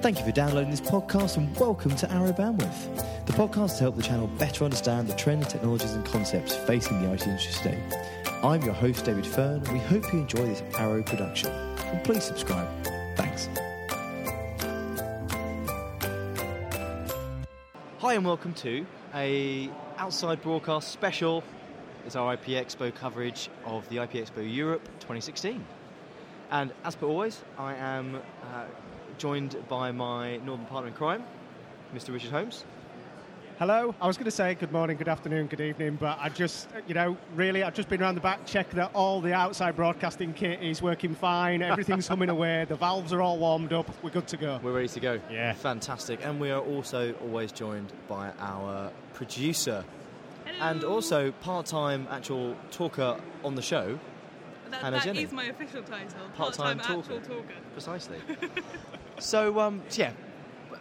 Thank 0.00 0.18
you 0.18 0.24
for 0.24 0.32
downloading 0.32 0.70
this 0.70 0.80
podcast 0.80 1.36
and 1.36 1.54
welcome 1.58 1.94
to 1.96 2.10
Arrow 2.10 2.32
Bandwidth, 2.32 3.26
the 3.26 3.34
podcast 3.34 3.76
to 3.76 3.80
help 3.80 3.96
the 3.96 4.02
channel 4.02 4.28
better 4.38 4.64
understand 4.64 5.06
the 5.06 5.14
trends, 5.14 5.48
technologies, 5.48 5.92
and 5.92 6.02
concepts 6.06 6.56
facing 6.56 7.02
the 7.02 7.12
IT 7.12 7.26
industry 7.26 7.52
today. 7.52 7.82
I'm 8.42 8.62
your 8.62 8.72
host, 8.72 9.04
David 9.04 9.26
Fern, 9.26 9.62
and 9.62 9.68
we 9.68 9.78
hope 9.78 10.10
you 10.10 10.20
enjoy 10.20 10.46
this 10.46 10.62
Arrow 10.78 11.02
production. 11.02 11.50
And 11.50 12.02
please 12.02 12.24
subscribe. 12.24 12.66
Thanks. 13.14 13.50
Hi, 17.98 18.14
and 18.14 18.24
welcome 18.24 18.54
to 18.54 18.86
a 19.14 19.68
outside 19.98 20.40
broadcast 20.40 20.92
special. 20.92 21.44
It's 22.06 22.16
our 22.16 22.32
IP 22.32 22.46
Expo 22.46 22.94
coverage 22.94 23.50
of 23.66 23.86
the 23.90 24.02
IP 24.02 24.12
Expo 24.12 24.38
Europe 24.38 24.82
2016. 25.00 25.62
And 26.50 26.72
as 26.84 26.96
per 26.96 27.06
always, 27.06 27.42
I 27.58 27.74
am 27.74 28.16
uh, 28.16 28.64
joined 29.20 29.54
by 29.68 29.92
my 29.92 30.38
northern 30.38 30.64
partner 30.66 30.88
in 30.88 30.94
crime, 30.94 31.22
Mr. 31.94 32.12
Richard 32.12 32.30
Holmes. 32.30 32.64
Hello. 33.58 33.94
I 34.00 34.06
was 34.06 34.16
going 34.16 34.24
to 34.24 34.30
say 34.30 34.54
good 34.54 34.72
morning, 34.72 34.96
good 34.96 35.08
afternoon, 35.08 35.46
good 35.46 35.60
evening, 35.60 35.98
but 36.00 36.18
I 36.18 36.30
just, 36.30 36.68
you 36.88 36.94
know, 36.94 37.18
really, 37.34 37.62
I've 37.62 37.74
just 37.74 37.90
been 37.90 38.00
around 38.00 38.14
the 38.14 38.22
back, 38.22 38.46
checked 38.46 38.70
that 38.76 38.90
all 38.94 39.20
the 39.20 39.34
outside 39.34 39.76
broadcasting 39.76 40.32
kit 40.32 40.62
is 40.62 40.80
working 40.80 41.14
fine, 41.14 41.60
everything's 41.60 42.08
humming 42.12 42.30
away, 42.30 42.64
the 42.66 42.76
valves 42.76 43.12
are 43.12 43.20
all 43.20 43.38
warmed 43.38 43.74
up, 43.74 43.86
we're 44.02 44.08
good 44.08 44.26
to 44.28 44.38
go. 44.38 44.58
We're 44.62 44.72
ready 44.72 44.88
to 44.88 45.00
go. 45.00 45.20
Yeah. 45.30 45.52
Fantastic. 45.52 46.24
And 46.24 46.40
we 46.40 46.50
are 46.50 46.62
also 46.62 47.12
always 47.20 47.52
joined 47.52 47.92
by 48.08 48.32
our 48.40 48.90
producer 49.12 49.84
Hello. 50.46 50.70
and 50.70 50.82
also 50.82 51.30
part 51.42 51.66
time 51.66 52.08
actual 52.10 52.56
talker 52.70 53.20
on 53.44 53.54
the 53.54 53.62
show, 53.62 53.98
that, 54.70 54.80
Hannah 54.80 54.96
that 54.96 55.04
Jennings. 55.04 55.28
is 55.28 55.32
my 55.34 55.44
official 55.44 55.82
title. 55.82 56.08
Part-time 56.34 56.78
Part-time 56.78 57.02
talker. 57.02 57.18
actual 57.18 57.36
talker. 57.36 57.54
precisely. 57.74 58.16
so, 59.20 59.60
um, 59.60 59.82
so 59.88 60.02
yeah, 60.02 60.12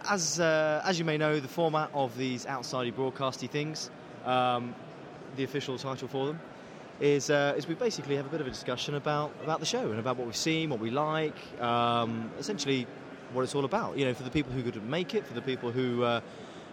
as 0.09 0.39
uh, 0.39 0.81
as 0.85 0.97
you 0.97 1.05
may 1.05 1.17
know, 1.17 1.39
the 1.39 1.47
format 1.47 1.89
of 1.93 2.17
these 2.17 2.45
outsidey 2.45 2.93
broadcasty 2.93 3.49
things, 3.49 3.91
um, 4.25 4.73
the 5.35 5.43
official 5.43 5.77
title 5.77 6.07
for 6.07 6.27
them, 6.27 6.39
is 6.99 7.29
uh, 7.29 7.53
is 7.57 7.67
we 7.67 7.75
basically 7.75 8.15
have 8.15 8.25
a 8.25 8.29
bit 8.29 8.41
of 8.41 8.47
a 8.47 8.49
discussion 8.49 8.95
about 8.95 9.31
about 9.43 9.59
the 9.59 9.65
show 9.65 9.91
and 9.91 9.99
about 9.99 10.17
what 10.17 10.25
we've 10.25 10.35
seen, 10.35 10.69
what 10.69 10.79
we 10.79 10.89
like, 10.89 11.37
um, 11.61 12.31
essentially 12.39 12.87
what 13.33 13.43
it's 13.43 13.55
all 13.55 13.65
about. 13.65 13.97
You 13.97 14.05
know, 14.05 14.13
for 14.13 14.23
the 14.23 14.31
people 14.31 14.51
who 14.51 14.63
couldn't 14.63 14.89
make 14.89 15.13
it, 15.13 15.25
for 15.25 15.33
the 15.33 15.41
people 15.41 15.71
who 15.71 16.03
uh, 16.03 16.21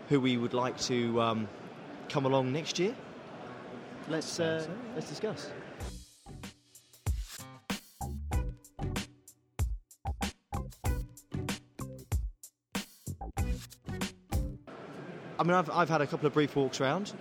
who 0.08 0.20
we 0.20 0.36
would 0.36 0.54
like 0.54 0.78
to 0.82 1.20
um, 1.20 1.48
come 2.08 2.26
along 2.26 2.52
next 2.52 2.78
year. 2.78 2.94
Let's 4.08 4.38
uh, 4.38 4.66
let's 4.94 5.08
discuss. 5.08 5.50
I 15.38 15.42
mean, 15.42 15.52
I've, 15.52 15.70
I've 15.70 15.88
had 15.88 16.00
a 16.00 16.06
couple 16.06 16.26
of 16.26 16.32
brief 16.32 16.56
walks 16.56 16.80
around. 16.80 17.12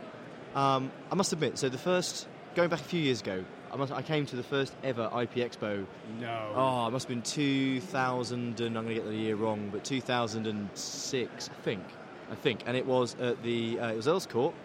Um, 0.56 0.92
I 1.12 1.16
must 1.16 1.34
admit, 1.34 1.58
so 1.58 1.68
the 1.68 1.78
first, 1.78 2.28
going 2.56 2.70
back 2.70 2.80
a 2.80 2.84
few 2.84 3.02
years 3.02 3.22
ago, 3.22 3.44
I, 3.72 3.76
must, 3.76 3.92
I 3.92 4.02
came 4.02 4.26
to 4.28 4.38
the 4.38 4.44
first 4.44 4.74
ever 4.84 5.04
IP 5.22 5.36
Expo. 5.36 5.86
No. 6.22 6.52
Oh, 6.56 6.88
it 6.88 6.92
must 6.92 7.08
have 7.08 7.10
been 7.10 7.22
2000, 7.22 8.62
and 8.62 8.78
I'm 8.78 8.86
going 8.86 8.96
to 8.96 9.02
get 9.02 9.06
the 9.06 9.16
year 9.16 9.36
wrong, 9.36 9.70
but 9.72 9.84
2006, 9.84 11.50
I 11.50 11.62
think. 11.62 11.84
I 12.32 12.36
think. 12.36 12.62
And 12.66 12.78
it 12.78 12.86
was 12.86 13.16
at 13.20 13.44
the, 13.44 13.80
uh, 13.80 13.92
it 13.92 13.98
was 13.98 14.08
Earl's 14.08 14.26
Court, 14.26 14.56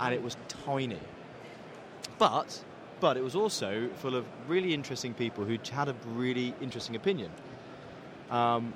and 0.00 0.12
it 0.12 0.22
was 0.22 0.36
tiny. 0.48 0.98
But, 2.18 2.62
but 2.98 3.16
it 3.16 3.22
was 3.22 3.36
also 3.36 3.88
full 3.98 4.16
of 4.16 4.26
really 4.48 4.74
interesting 4.74 5.14
people 5.14 5.44
who 5.44 5.58
had 5.70 5.88
a 5.88 5.94
really 6.14 6.54
interesting 6.60 6.96
opinion. 6.96 7.30
Um, 8.30 8.74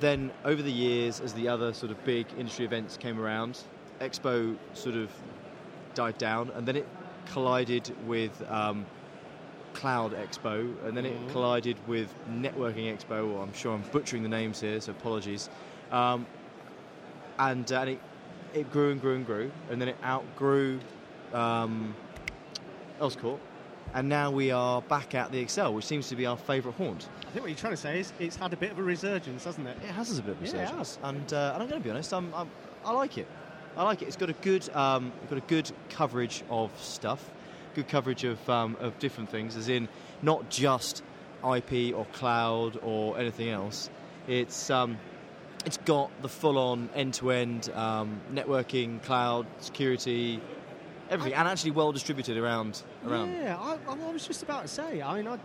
then 0.00 0.32
over 0.44 0.62
the 0.62 0.72
years, 0.72 1.20
as 1.20 1.34
the 1.34 1.48
other 1.48 1.72
sort 1.72 1.90
of 1.92 2.02
big 2.04 2.26
industry 2.36 2.64
events 2.64 2.96
came 2.96 3.18
around, 3.18 3.58
Expo 4.00 4.56
sort 4.74 4.94
of 4.94 5.12
died 5.94 6.18
down, 6.18 6.50
and 6.54 6.66
then 6.66 6.76
it 6.76 6.86
collided 7.26 7.92
with 8.06 8.40
um, 8.50 8.86
Cloud 9.74 10.12
Expo, 10.12 10.84
and 10.86 10.96
then 10.96 11.04
it 11.04 11.12
Mhm. 11.12 11.32
collided 11.32 11.76
with 11.86 12.14
Networking 12.28 12.86
Expo. 12.96 13.28
Or 13.28 13.42
I'm 13.42 13.52
sure 13.52 13.74
I'm 13.74 13.84
butchering 13.90 14.22
the 14.22 14.28
names 14.28 14.60
here, 14.60 14.80
so 14.80 14.92
apologies. 14.92 15.48
Um, 15.90 16.26
and 17.38 17.70
uh, 17.70 17.80
and 17.80 17.90
it, 17.90 18.00
it 18.54 18.70
grew 18.70 18.90
and 18.92 19.00
grew 19.00 19.14
and 19.16 19.26
grew, 19.26 19.52
and 19.70 19.80
then 19.80 19.88
it 19.88 19.96
outgrew 20.04 20.80
um, 21.32 21.96
Earl's 23.00 23.16
Court, 23.16 23.40
and 23.94 24.08
now 24.08 24.30
we 24.30 24.50
are 24.50 24.82
back 24.82 25.14
at 25.14 25.32
the 25.32 25.38
Excel, 25.38 25.74
which 25.74 25.84
seems 25.84 26.08
to 26.08 26.16
be 26.16 26.26
our 26.26 26.36
favourite 26.36 26.76
haunt. 26.76 27.08
I 27.20 27.30
think 27.30 27.42
what 27.42 27.50
you're 27.50 27.58
trying 27.58 27.74
to 27.74 27.76
say 27.76 28.00
is 28.00 28.12
it's 28.18 28.36
had 28.36 28.52
a 28.52 28.56
bit 28.56 28.70
of 28.70 28.78
a 28.78 28.82
resurgence, 28.82 29.44
hasn't 29.44 29.66
it? 29.66 29.76
It 29.82 29.90
has 29.90 30.18
a 30.18 30.22
bit 30.22 30.36
of 30.36 30.42
Yeah, 30.42 30.48
it 30.48 30.62
resurgence, 30.62 30.98
and, 31.02 31.32
uh, 31.32 31.52
and 31.54 31.62
I'm 31.62 31.68
going 31.68 31.80
to 31.80 31.84
be 31.84 31.90
honest, 31.90 32.12
I'm, 32.12 32.32
I'm, 32.34 32.50
I 32.84 32.92
like 32.92 33.18
it. 33.18 33.26
I 33.76 33.82
like 33.84 34.02
it. 34.02 34.06
It's 34.06 34.16
got 34.16 34.30
a 34.30 34.34
good, 34.34 34.68
um, 34.74 35.12
got 35.28 35.38
a 35.38 35.42
good 35.42 35.70
coverage 35.88 36.42
of 36.50 36.70
stuff, 36.80 37.30
good 37.74 37.88
coverage 37.88 38.24
of 38.24 38.50
um, 38.50 38.76
of 38.80 38.98
different 38.98 39.30
things, 39.30 39.56
as 39.56 39.68
in 39.68 39.88
not 40.20 40.50
just 40.50 41.02
IP 41.44 41.94
or 41.94 42.04
cloud 42.06 42.78
or 42.82 43.18
anything 43.18 43.50
else. 43.50 43.88
It's 44.26 44.68
um, 44.70 44.98
it's 45.64 45.76
got 45.76 46.10
the 46.22 46.28
full-on 46.28 46.88
end-to-end 46.94 47.70
um, 47.70 48.20
networking, 48.32 49.02
cloud, 49.02 49.46
security, 49.60 50.40
everything, 51.10 51.34
and 51.34 51.48
actually 51.48 51.70
well 51.72 51.92
distributed 51.92 52.36
around 52.36 52.82
around. 53.06 53.32
Yeah, 53.34 53.56
I, 53.58 53.78
I 53.88 54.12
was 54.12 54.26
just 54.26 54.42
about 54.42 54.62
to 54.62 54.68
say, 54.68 55.00
I 55.02 55.16
mean, 55.16 55.26
I, 55.26 55.38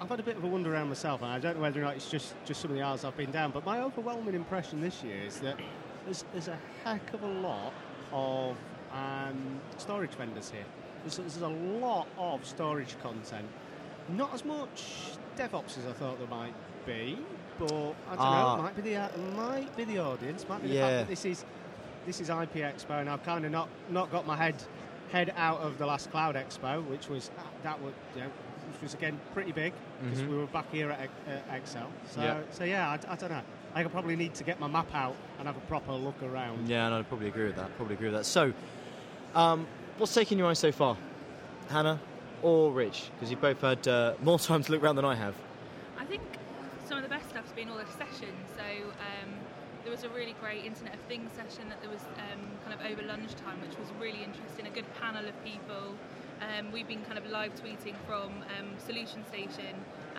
I've 0.00 0.08
had 0.08 0.20
a 0.20 0.22
bit 0.22 0.36
of 0.36 0.44
a 0.44 0.46
wander 0.46 0.72
around 0.74 0.88
myself, 0.88 1.22
and 1.22 1.30
I 1.30 1.38
don't 1.38 1.56
know 1.56 1.62
whether 1.62 1.80
or 1.80 1.84
not 1.84 1.96
it's 1.96 2.10
just, 2.10 2.34
just 2.44 2.60
some 2.60 2.70
of 2.70 2.76
the 2.76 2.82
hours 2.82 3.04
I've 3.04 3.16
been 3.16 3.30
down, 3.30 3.50
but 3.52 3.64
my 3.64 3.80
overwhelming 3.80 4.34
impression 4.34 4.80
this 4.80 5.02
year 5.02 5.20
is 5.26 5.38
that 5.40 5.58
there's, 6.04 6.24
there's 6.32 6.48
a 6.48 6.58
heck 6.84 7.12
of 7.14 7.22
a 7.22 7.26
lot 7.26 7.72
of 8.12 8.56
um, 8.92 9.60
storage 9.78 10.10
vendors 10.12 10.50
here. 10.50 10.64
There's, 11.04 11.16
there's 11.16 11.36
a 11.42 11.48
lot 11.48 12.06
of 12.18 12.44
storage 12.46 12.96
content. 13.02 13.46
Not 14.10 14.34
as 14.34 14.44
much 14.44 15.12
DevOps 15.38 15.78
as 15.78 15.86
I 15.88 15.92
thought 15.92 16.18
there 16.18 16.28
might 16.28 16.54
be, 16.86 17.18
but 17.58 17.66
I 17.66 17.70
don't 17.70 18.18
Ah. 18.18 18.56
know. 18.56 18.62
Might 18.62 18.76
be 18.76 18.82
the 18.82 18.96
uh, 18.96 19.08
might 19.36 19.74
be 19.76 19.84
the 19.84 19.98
audience. 19.98 20.44
Might 20.48 20.60
be 20.62 20.68
the 20.68 20.74
Yeah. 20.74 20.80
fact 20.88 20.96
that 20.98 21.08
this 21.08 21.24
is 21.24 21.44
this 22.06 22.20
is 22.20 22.28
IP 22.28 22.54
Expo, 22.54 23.00
and 23.00 23.08
I've 23.08 23.24
kind 23.24 23.44
of 23.44 23.50
not 23.50 23.68
not 23.90 24.10
got 24.10 24.26
my 24.26 24.36
head 24.36 24.54
head 25.12 25.32
out 25.36 25.60
of 25.60 25.78
the 25.78 25.86
last 25.86 26.10
Cloud 26.10 26.34
Expo, 26.34 26.84
which 26.88 27.08
was 27.08 27.30
that 27.62 27.80
was 27.80 27.92
you 28.14 28.22
know, 28.22 28.26
which 28.72 28.82
was 28.82 28.94
again 28.94 29.18
pretty 29.32 29.52
big 29.52 29.72
because 30.02 30.20
Mhm. 30.20 30.28
we 30.28 30.36
were 30.36 30.46
back 30.46 30.70
here 30.72 30.90
at 30.90 31.00
Ex- 31.00 31.12
uh, 31.28 31.54
Excel. 31.54 31.90
So 32.10 32.20
Yeah. 32.22 32.40
so 32.50 32.64
yeah, 32.64 32.88
I, 32.90 33.12
I 33.12 33.16
don't 33.16 33.30
know. 33.30 33.42
I 33.74 33.82
could 33.82 33.92
probably 33.92 34.16
need 34.16 34.34
to 34.34 34.44
get 34.44 34.60
my 34.60 34.68
map 34.68 34.92
out 34.94 35.16
and 35.38 35.46
have 35.48 35.56
a 35.56 35.60
proper 35.60 35.92
look 35.92 36.22
around. 36.22 36.68
Yeah, 36.68 36.86
and 36.86 36.94
I'd 36.94 37.08
probably 37.08 37.28
agree 37.28 37.46
with 37.46 37.56
that. 37.56 37.74
Probably 37.76 37.94
agree 37.94 38.06
with 38.08 38.14
that. 38.16 38.24
So, 38.24 38.52
um, 39.34 39.66
what's 39.98 40.14
taken 40.14 40.38
your 40.38 40.48
eye 40.48 40.52
so 40.54 40.70
far, 40.70 40.96
Hannah 41.70 41.98
or 42.42 42.70
Rich? 42.72 43.10
Because 43.14 43.30
you've 43.30 43.40
both 43.40 43.60
had 43.60 43.86
uh, 43.88 44.14
more 44.22 44.38
time 44.50 44.62
to 44.62 44.70
look 44.72 44.82
around 44.82 44.96
than 44.96 45.04
I 45.04 45.14
have. 45.16 45.34
I 45.98 46.04
think 46.04 46.22
some 46.88 46.98
of 46.98 47.02
the 47.02 47.08
best 47.10 47.28
stuff's 47.30 47.50
been 47.52 47.68
all 47.68 47.78
the 47.78 47.86
sessions. 47.86 48.46
So 48.56 48.62
um, 48.62 49.30
there 49.84 49.92
was 49.92 50.02
a 50.02 50.08
really 50.08 50.34
great 50.40 50.64
Internet 50.64 50.94
of 50.94 51.00
Things 51.02 51.30
session 51.36 51.68
that 51.68 51.80
there 51.82 51.90
was 51.90 52.00
um, 52.16 52.40
kind 52.64 52.72
of 52.72 52.80
over 52.90 53.02
lunchtime, 53.06 53.60
which 53.60 53.78
was 53.78 53.88
really 54.00 54.24
interesting. 54.24 54.66
A 54.66 54.70
good 54.70 54.88
panel 54.98 55.28
of 55.28 55.36
people. 55.44 55.94
Um, 56.40 56.72
we've 56.72 56.88
been 56.88 57.04
kind 57.04 57.18
of 57.18 57.26
live 57.26 57.54
tweeting 57.54 57.94
from 58.08 58.32
um, 58.58 58.72
Solution 58.78 59.24
Station 59.28 59.76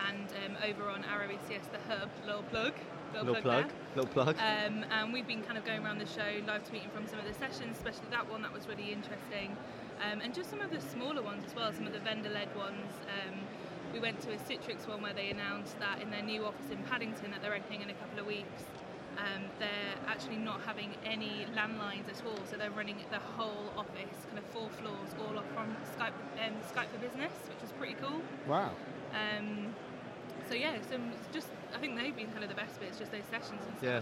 and 0.08 0.26
um, 0.46 0.56
over 0.64 0.88
on 0.88 1.04
Arrow 1.04 1.28
ECS, 1.28 1.66
the 1.74 1.82
hub. 1.92 2.08
Little 2.24 2.42
plug. 2.44 2.72
Little, 3.12 3.26
Little 3.26 3.42
plug, 3.42 3.68
there. 3.68 3.76
little 3.96 4.10
plug. 4.12 4.36
Um, 4.38 4.84
and 4.90 5.12
we've 5.12 5.26
been 5.26 5.42
kind 5.42 5.58
of 5.58 5.64
going 5.64 5.84
around 5.84 5.98
the 5.98 6.06
show, 6.06 6.42
live 6.46 6.62
tweeting 6.62 6.90
from 6.92 7.06
some 7.06 7.18
of 7.18 7.26
the 7.26 7.34
sessions, 7.34 7.76
especially 7.76 8.06
that 8.10 8.30
one 8.30 8.42
that 8.42 8.52
was 8.52 8.68
really 8.68 8.92
interesting. 8.92 9.56
Um, 10.02 10.20
and 10.20 10.34
just 10.34 10.50
some 10.50 10.60
of 10.60 10.70
the 10.70 10.80
smaller 10.80 11.22
ones 11.22 11.42
as 11.46 11.54
well, 11.54 11.72
some 11.72 11.86
of 11.86 11.92
the 11.92 12.00
vendor 12.00 12.30
led 12.30 12.54
ones. 12.56 12.92
Um, 13.10 13.34
we 13.92 13.98
went 14.00 14.20
to 14.22 14.32
a 14.32 14.36
Citrix 14.36 14.86
one 14.86 15.02
where 15.02 15.14
they 15.14 15.30
announced 15.30 15.78
that 15.80 16.02
in 16.02 16.10
their 16.10 16.22
new 16.22 16.44
office 16.44 16.70
in 16.70 16.78
Paddington 16.84 17.30
that 17.30 17.42
they're 17.42 17.54
opening 17.54 17.82
in 17.82 17.90
a 17.90 17.94
couple 17.94 18.18
of 18.18 18.26
weeks. 18.26 18.64
Um, 19.18 19.44
they're 19.58 19.96
actually 20.06 20.36
not 20.36 20.60
having 20.62 20.94
any 21.04 21.46
landlines 21.56 22.08
at 22.08 22.22
all, 22.26 22.38
so 22.50 22.56
they're 22.56 22.70
running 22.70 22.96
the 23.10 23.18
whole 23.18 23.72
office, 23.76 24.26
kind 24.26 24.38
of 24.38 24.44
four 24.46 24.68
floors, 24.68 25.14
all 25.18 25.38
off 25.38 25.46
from 25.54 25.74
Skype, 25.96 26.12
um, 26.44 26.54
Skype 26.72 26.88
for 26.88 26.98
Business, 26.98 27.32
which 27.48 27.62
was 27.62 27.72
pretty 27.72 27.94
cool. 27.94 28.20
Wow. 28.46 28.72
Um, 29.12 29.74
so 30.48 30.54
yeah, 30.54 30.76
some 30.90 31.12
just 31.32 31.48
I 31.74 31.78
think 31.78 31.96
they've 31.96 32.14
been 32.14 32.30
kind 32.30 32.44
of 32.44 32.50
the 32.50 32.54
best 32.54 32.78
bits, 32.78 32.98
just 32.98 33.10
those 33.10 33.24
sessions 33.30 33.60
and 33.66 33.78
stuff. 33.78 33.82
Yeah. 33.82 34.00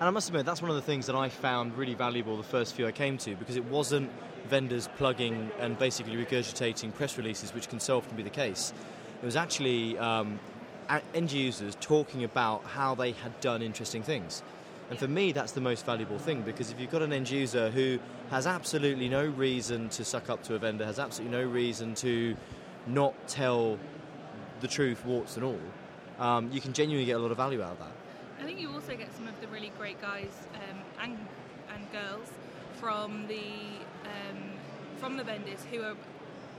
And 0.00 0.08
I 0.08 0.10
must 0.10 0.28
admit, 0.28 0.44
that's 0.44 0.60
one 0.60 0.70
of 0.70 0.76
the 0.76 0.82
things 0.82 1.06
that 1.06 1.14
I 1.14 1.28
found 1.28 1.76
really 1.76 1.94
valuable 1.94 2.36
the 2.36 2.42
first 2.42 2.74
few 2.74 2.86
I 2.86 2.92
came 2.92 3.18
to 3.18 3.36
because 3.36 3.56
it 3.56 3.64
wasn't 3.66 4.10
vendors 4.48 4.88
plugging 4.96 5.52
and 5.60 5.78
basically 5.78 6.16
regurgitating 6.16 6.92
press 6.94 7.16
releases, 7.16 7.54
which 7.54 7.68
can 7.68 7.78
so 7.78 7.98
often 7.98 8.16
be 8.16 8.24
the 8.24 8.30
case. 8.30 8.72
It 9.22 9.24
was 9.24 9.36
actually 9.36 9.96
um, 9.98 10.40
end 11.14 11.32
users 11.32 11.76
talking 11.80 12.24
about 12.24 12.64
how 12.64 12.94
they 12.94 13.12
had 13.12 13.38
done 13.40 13.62
interesting 13.62 14.02
things. 14.02 14.42
And 14.90 14.98
for 14.98 15.08
me, 15.08 15.32
that's 15.32 15.52
the 15.52 15.60
most 15.60 15.86
valuable 15.86 16.18
thing 16.18 16.42
because 16.42 16.70
if 16.70 16.78
you've 16.78 16.90
got 16.90 17.02
an 17.02 17.12
end 17.12 17.30
user 17.30 17.70
who 17.70 17.98
has 18.30 18.46
absolutely 18.46 19.08
no 19.08 19.24
reason 19.24 19.88
to 19.90 20.04
suck 20.04 20.28
up 20.28 20.42
to 20.44 20.54
a 20.54 20.58
vendor, 20.58 20.84
has 20.84 20.98
absolutely 20.98 21.36
no 21.36 21.44
reason 21.44 21.94
to 21.96 22.36
not 22.86 23.14
tell 23.28 23.78
the 24.60 24.68
truth, 24.68 25.04
warts 25.06 25.36
and 25.36 25.44
all, 25.44 25.60
um, 26.18 26.50
you 26.52 26.60
can 26.60 26.72
genuinely 26.72 27.06
get 27.06 27.16
a 27.16 27.18
lot 27.18 27.30
of 27.30 27.36
value 27.36 27.62
out 27.62 27.72
of 27.72 27.78
that. 27.78 27.92
I 28.40 28.44
think 28.44 28.60
you 28.60 28.70
also 28.70 28.96
get 28.96 29.14
some 29.14 29.28
of 29.28 29.40
the 29.40 29.48
really 29.48 29.72
great 29.78 30.00
guys 30.02 30.46
um, 30.54 30.78
and 31.00 31.18
and 31.74 31.92
girls 31.92 32.28
from 32.74 33.26
the 33.28 33.44
um, 34.04 34.36
from 34.98 35.16
the 35.16 35.24
vendors 35.24 35.60
who 35.70 35.82
are 35.82 35.96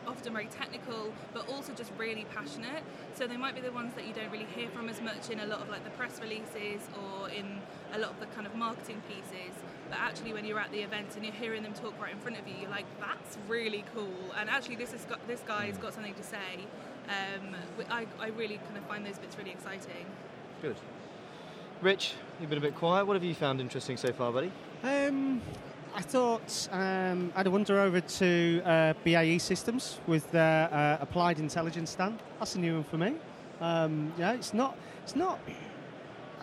often 0.07 0.33
very 0.33 0.47
technical 0.47 1.13
but 1.33 1.47
also 1.49 1.73
just 1.73 1.91
really 1.97 2.25
passionate 2.33 2.83
so 3.13 3.27
they 3.27 3.37
might 3.37 3.55
be 3.55 3.61
the 3.61 3.71
ones 3.71 3.93
that 3.95 4.07
you 4.07 4.13
don't 4.13 4.31
really 4.31 4.47
hear 4.55 4.69
from 4.69 4.89
as 4.89 5.01
much 5.01 5.29
in 5.29 5.39
a 5.39 5.45
lot 5.45 5.61
of 5.61 5.69
like 5.69 5.83
the 5.83 5.89
press 5.91 6.19
releases 6.21 6.81
or 7.01 7.29
in 7.29 7.59
a 7.93 7.99
lot 7.99 8.11
of 8.11 8.19
the 8.19 8.25
kind 8.27 8.47
of 8.47 8.55
marketing 8.55 9.01
pieces 9.07 9.53
but 9.89 9.99
actually 9.99 10.33
when 10.33 10.45
you're 10.45 10.59
at 10.59 10.71
the 10.71 10.79
events 10.79 11.15
and 11.15 11.25
you're 11.25 11.33
hearing 11.35 11.63
them 11.63 11.73
talk 11.73 11.93
right 12.01 12.11
in 12.11 12.19
front 12.19 12.37
of 12.37 12.47
you 12.47 12.55
you're 12.61 12.69
like 12.69 12.85
that's 12.99 13.37
really 13.47 13.83
cool 13.93 14.33
and 14.39 14.49
actually 14.49 14.75
this 14.75 14.91
has 14.91 15.05
got 15.05 15.25
this 15.27 15.41
guy's 15.47 15.77
got 15.77 15.93
something 15.93 16.13
to 16.13 16.23
say 16.23 16.65
um, 17.09 17.53
I, 17.89 18.07
I 18.19 18.27
really 18.29 18.57
kind 18.57 18.77
of 18.77 18.85
find 18.85 19.05
those 19.05 19.17
bits 19.17 19.37
really 19.37 19.51
exciting 19.51 20.05
Good. 20.63 20.77
Rich, 21.81 22.13
you've 22.39 22.49
been 22.49 22.57
a 22.57 22.61
bit 22.61 22.73
quiet. 22.75 23.05
What 23.05 23.15
have 23.15 23.23
you 23.25 23.35
found 23.35 23.59
interesting 23.59 23.97
so 23.97 24.13
far, 24.13 24.31
buddy? 24.31 24.49
Um, 24.81 25.41
I 25.95 26.01
thought 26.01 26.67
um, 26.71 27.31
I'd 27.35 27.47
wander 27.47 27.79
over 27.79 28.01
to 28.01 28.61
uh, 28.65 28.93
BAE 29.03 29.37
Systems 29.37 29.99
with 30.07 30.29
their 30.31 30.73
uh, 30.73 30.97
Applied 31.01 31.39
Intelligence 31.39 31.91
stand. 31.91 32.19
That's 32.39 32.55
a 32.55 32.59
new 32.59 32.75
one 32.75 32.83
for 32.83 32.97
me. 32.97 33.13
Um, 33.61 34.11
yeah, 34.17 34.31
it's 34.33 34.53
not. 34.53 34.75
It's 35.03 35.15
not. 35.15 35.39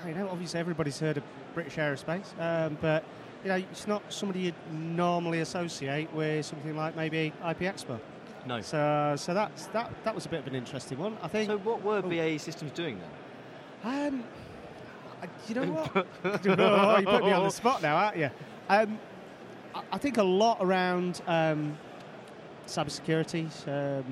I 0.04 0.12
know. 0.12 0.28
Obviously, 0.28 0.60
everybody's 0.60 1.00
heard 1.00 1.16
of 1.16 1.24
British 1.54 1.76
Aerospace, 1.76 2.26
um, 2.38 2.78
but 2.80 3.04
you 3.42 3.48
know, 3.48 3.56
it's 3.56 3.88
not 3.88 4.02
somebody 4.12 4.40
you'd 4.40 4.54
normally 4.72 5.40
associate 5.40 6.12
with 6.12 6.46
something 6.46 6.76
like 6.76 6.94
maybe 6.94 7.32
IP 7.48 7.60
Expo. 7.60 7.98
No. 8.46 8.60
So, 8.60 9.14
so 9.18 9.34
that's 9.34 9.66
that. 9.68 9.92
That 10.04 10.14
was 10.14 10.26
a 10.26 10.28
bit 10.28 10.40
of 10.40 10.46
an 10.46 10.54
interesting 10.54 10.98
one. 10.98 11.16
I 11.22 11.28
think. 11.28 11.50
So, 11.50 11.58
what 11.58 11.82
were 11.82 11.98
Oh. 11.98 12.08
BAE 12.08 12.38
Systems 12.38 12.70
doing 12.70 13.00
then? 13.00 14.12
Um, 14.12 14.24
you 15.48 15.54
know 15.56 15.64
what? 15.72 16.06
oh, 16.24 16.98
you 16.98 17.06
put 17.06 17.24
me 17.24 17.32
on 17.32 17.42
the 17.44 17.50
spot 17.50 17.82
now, 17.82 17.96
aren't 17.96 18.16
you? 18.16 18.30
Um, 18.68 18.98
I, 19.92 19.98
think 19.98 20.18
a 20.18 20.22
lot 20.22 20.58
around 20.60 21.22
um, 21.26 21.76
cybersecurity, 22.66 23.46
um, 23.68 24.04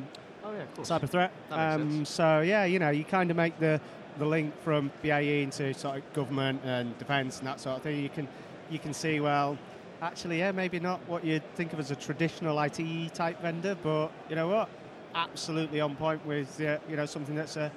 Oh 0.49 0.53
yeah, 0.53 0.65
cyber 0.79 1.09
threat. 1.09 1.31
Um, 1.51 2.05
so 2.07 2.41
yeah, 2.41 2.65
you 2.65 2.79
know, 2.79 2.91
you 2.91 3.05
kind 3.05 3.31
of 3.31 3.37
make 3.37 3.59
the 3.59 3.81
the 4.19 4.25
link 4.25 4.53
from 4.63 4.91
BAE 5.03 5.43
into 5.43 5.73
sort 5.75 5.99
of 5.99 6.13
government 6.13 6.61
and 6.65 6.97
defence 6.99 7.39
and 7.39 7.47
that 7.47 7.61
sort 7.61 7.77
of 7.77 7.83
thing. 7.83 8.03
You 8.03 8.09
can 8.09 8.27
you 8.71 8.79
can 8.79 8.95
see 8.95 9.21
well. 9.21 9.59
Actually, 10.01 10.39
yeah, 10.39 10.53
maybe 10.53 10.79
not 10.79 11.01
what 11.09 11.25
you'd 11.25 11.43
think 11.55 11.73
of 11.73 11.81
as 11.81 11.91
a 11.91 11.97
traditional 11.97 12.59
IT 12.61 13.15
type 13.15 13.43
vendor, 13.43 13.77
but 13.83 14.13
you 14.31 14.37
know 14.37 14.49
what? 14.49 14.69
Absolutely 15.15 15.81
on 15.81 15.97
point 15.97 16.25
with 16.25 16.61
uh, 16.61 16.79
you 16.89 16.97
know 16.97 17.05
something 17.05 17.35
that's 17.35 17.57
a, 17.57 17.71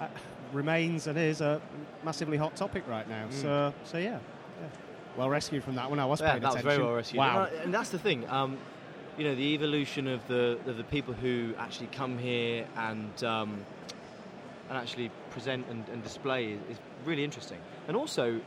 uh, 0.00 0.06
remains 0.52 1.08
and 1.08 1.18
is 1.18 1.40
a 1.40 1.60
massively 2.04 2.36
hot 2.36 2.56
topic 2.56 2.84
right 2.88 3.08
now. 3.08 3.26
So, 3.30 3.74
so 3.84 3.98
yeah, 3.98 4.18
yeah. 4.62 4.68
Well 5.16 5.30
rescued 5.30 5.64
from 5.64 5.74
that 5.76 5.88
one. 5.90 5.98
I 5.98 6.04
was. 6.04 6.20
Yeah, 6.20 6.30
paying 6.30 6.42
that 6.42 6.48
was 6.48 6.60
attention. 6.60 6.70
very 6.76 6.84
well 6.84 6.94
rescued. 6.96 7.18
Wow. 7.18 7.44
And, 7.44 7.56
uh, 7.56 7.62
and 7.64 7.74
that's 7.74 7.90
the 7.90 7.98
thing. 7.98 8.28
Um, 8.28 8.58
you 9.16 9.24
know, 9.24 9.34
the 9.34 9.54
evolution 9.54 10.06
of 10.06 10.26
the 10.28 10.58
of 10.66 10.76
the 10.76 10.84
people 10.84 11.12
who 11.14 11.54
actually 11.58 11.88
come 11.88 12.18
here 12.18 12.66
and 12.76 13.24
um, 13.24 13.64
and 14.68 14.78
actually 14.78 15.10
present 15.30 15.66
and, 15.68 15.88
and 15.88 16.02
display 16.02 16.52
is, 16.52 16.60
is 16.70 16.78
really 17.04 17.24
interesting. 17.24 17.58
And 17.88 17.96
also, 17.96 18.40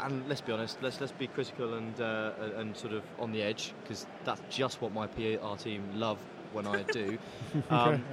and 0.00 0.28
let's 0.28 0.40
be 0.40 0.52
honest, 0.52 0.78
let's 0.82 1.00
let's 1.00 1.12
be 1.12 1.26
critical 1.26 1.74
and 1.74 2.00
uh, 2.00 2.32
and 2.56 2.76
sort 2.76 2.92
of 2.92 3.02
on 3.18 3.32
the 3.32 3.42
edge 3.42 3.72
because 3.82 4.06
that's 4.24 4.42
just 4.54 4.80
what 4.80 4.92
my 4.92 5.06
PR 5.06 5.56
team 5.58 5.82
love 5.94 6.18
when 6.52 6.66
I 6.66 6.82
do. 6.82 7.18
um, 7.70 8.04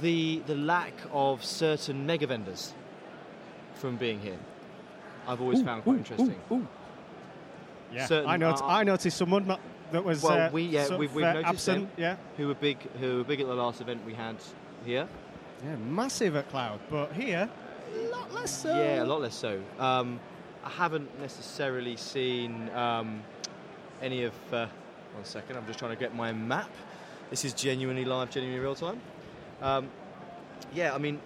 the 0.00 0.42
the 0.46 0.54
lack 0.54 0.94
of 1.12 1.44
certain 1.44 2.06
mega 2.06 2.26
vendors 2.26 2.74
from 3.74 3.96
being 3.96 4.20
here, 4.20 4.38
I've 5.26 5.40
always 5.40 5.60
Ooh, 5.60 5.64
found 5.64 5.82
quite 5.82 5.94
ooh, 5.94 5.98
interesting. 5.98 6.40
ooh. 6.52 6.66
Yeah, 7.92 8.06
Certain 8.06 8.30
I, 8.30 8.36
not- 8.36 8.62
are- 8.62 8.70
I 8.70 8.84
noticed 8.84 9.16
someone 9.16 9.46
that 9.92 10.04
was 10.04 10.22
Well, 10.22 10.40
uh, 10.48 10.50
we- 10.50 10.62
yeah, 10.62 10.96
we've- 10.96 11.12
we've 11.14 11.24
uh, 11.24 11.32
noticed 11.32 11.48
absent. 11.48 11.80
them. 11.88 11.90
Yeah, 11.96 12.16
Who 12.36 12.48
were 12.48 12.54
big? 12.54 12.78
Who 13.00 13.18
were 13.18 13.24
big 13.24 13.40
at 13.40 13.46
the 13.48 13.54
last 13.54 13.80
event 13.80 14.04
we 14.06 14.14
had 14.14 14.36
here? 14.84 15.08
yeah, 15.64 15.76
massive 15.76 16.36
at 16.36 16.48
Cloud, 16.50 16.78
but 16.90 17.12
here, 17.12 17.48
a 17.94 18.08
lot 18.10 18.32
less 18.32 18.62
so. 18.62 18.74
Yeah, 18.74 19.02
a 19.02 19.04
lot 19.04 19.20
less 19.20 19.34
so. 19.34 19.60
Um, 19.78 20.20
I 20.64 20.70
haven't 20.70 21.08
necessarily 21.20 21.96
seen 21.96 22.70
um, 22.74 23.22
any 24.00 24.24
of. 24.24 24.34
Uh, 24.52 24.66
one 25.14 25.24
second, 25.24 25.56
I'm 25.56 25.66
just 25.66 25.78
trying 25.80 25.90
to 25.90 25.96
get 25.98 26.14
my 26.14 26.32
map. 26.32 26.70
This 27.30 27.44
is 27.44 27.52
genuinely 27.52 28.04
live, 28.04 28.30
genuinely 28.30 28.60
real 28.62 28.76
time. 28.76 29.00
Um, 29.60 29.88
yeah, 30.72 30.94
I 30.94 30.98
mean, 30.98 31.20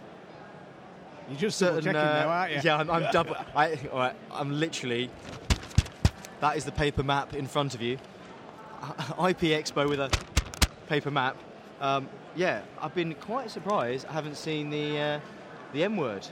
You're 1.29 1.39
just 1.39 1.59
certain. 1.59 1.89
uh, 1.89 1.93
now, 2.25 2.29
aren't 2.29 2.53
you? 2.55 2.61
Yeah, 2.65 2.77
I'm, 2.79 2.91
I'm 2.91 3.07
double. 3.13 3.37
I, 3.55 3.79
all 3.93 3.99
right, 3.99 4.17
I'm 4.33 4.59
literally. 4.59 5.11
That 6.44 6.58
is 6.58 6.67
the 6.67 6.73
paper 6.73 7.02
map 7.02 7.35
in 7.35 7.46
front 7.46 7.75
of 7.75 7.81
you. 7.81 7.94
IP 9.12 9.56
Expo 9.56 9.88
with 9.88 9.99
a 9.99 10.11
paper 10.88 11.11
map. 11.11 11.38
Um, 11.81 12.06
yeah, 12.37 12.61
I've 12.82 12.94
been 12.94 13.14
quite 13.14 13.50
surprised. 13.50 14.06
I 14.06 14.12
haven't 14.12 14.37
seen 14.37 14.69
the 14.69 14.99
uh, 14.99 15.20
the 15.73 15.85
M 15.85 15.96
word. 15.96 16.26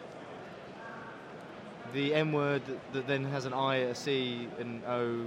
The 1.95 2.15
M 2.15 2.31
word 2.31 2.61
that, 2.67 2.93
that 2.93 3.07
then 3.07 3.25
has 3.25 3.47
an 3.47 3.55
I, 3.55 3.77
a 3.77 3.95
C, 3.95 4.49
an 4.59 4.83
O, 4.87 5.25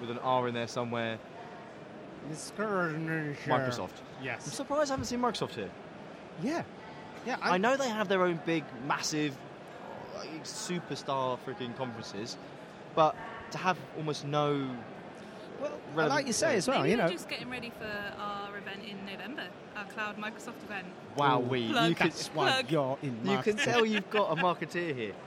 with 0.00 0.10
an 0.10 0.18
R 0.18 0.48
in 0.48 0.54
there 0.54 0.66
somewhere. 0.66 1.16
Microsoft. 3.46 4.02
Yes. 4.20 4.46
I'm 4.46 4.50
surprised 4.50 4.90
I 4.90 4.94
haven't 4.94 5.06
seen 5.06 5.20
Microsoft 5.20 5.54
here. 5.54 5.70
Yeah. 6.42 6.64
Yeah. 7.24 7.36
I 7.40 7.56
know 7.56 7.76
they 7.76 7.88
have 7.88 8.08
their 8.08 8.24
own 8.24 8.40
big, 8.44 8.64
massive, 8.88 9.38
like, 10.16 10.42
superstar 10.42 11.38
freaking 11.46 11.76
conferences, 11.76 12.36
but 12.94 13.14
to 13.52 13.58
have 13.58 13.78
almost 13.96 14.24
no. 14.24 14.68
Well, 15.94 16.08
like 16.08 16.26
you 16.26 16.32
say 16.32 16.56
as 16.56 16.66
well, 16.66 16.78
Maybe 16.80 16.90
you 16.90 16.96
they're 16.96 17.08
just 17.08 17.28
getting 17.28 17.48
ready 17.48 17.70
for 17.78 17.86
our 18.18 18.56
event 18.58 18.80
in 18.88 18.98
November, 19.06 19.44
our 19.76 19.84
Cloud 19.84 20.16
Microsoft 20.18 20.62
event. 20.64 20.86
Wow, 21.16 21.38
we. 21.38 21.68
Plug. 21.70 21.88
You 21.88 21.94
can, 21.94 22.08
That's 22.08 22.26
why 22.34 22.50
Plug. 22.62 22.70
you're 22.70 22.98
in 23.02 23.18
you 23.24 23.38
can 23.38 23.56
tell 23.56 23.86
you've 23.86 24.10
got 24.10 24.36
a 24.36 24.42
marketeer 24.42 24.94
here. 24.94 25.12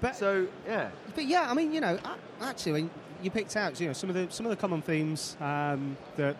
But, 0.00 0.14
So 0.14 0.46
yeah, 0.64 0.90
but 1.16 1.24
yeah, 1.26 1.50
I 1.50 1.54
mean, 1.54 1.72
you 1.72 1.80
know, 1.80 1.98
a- 2.04 2.44
actually, 2.44 2.88
you 3.20 3.32
picked 3.32 3.56
out, 3.56 3.80
you 3.80 3.88
know, 3.88 3.92
some 3.92 4.08
of 4.08 4.14
the 4.14 4.28
some 4.30 4.46
of 4.46 4.50
the 4.50 4.56
common 4.56 4.80
themes 4.80 5.36
um, 5.40 5.96
that 6.16 6.36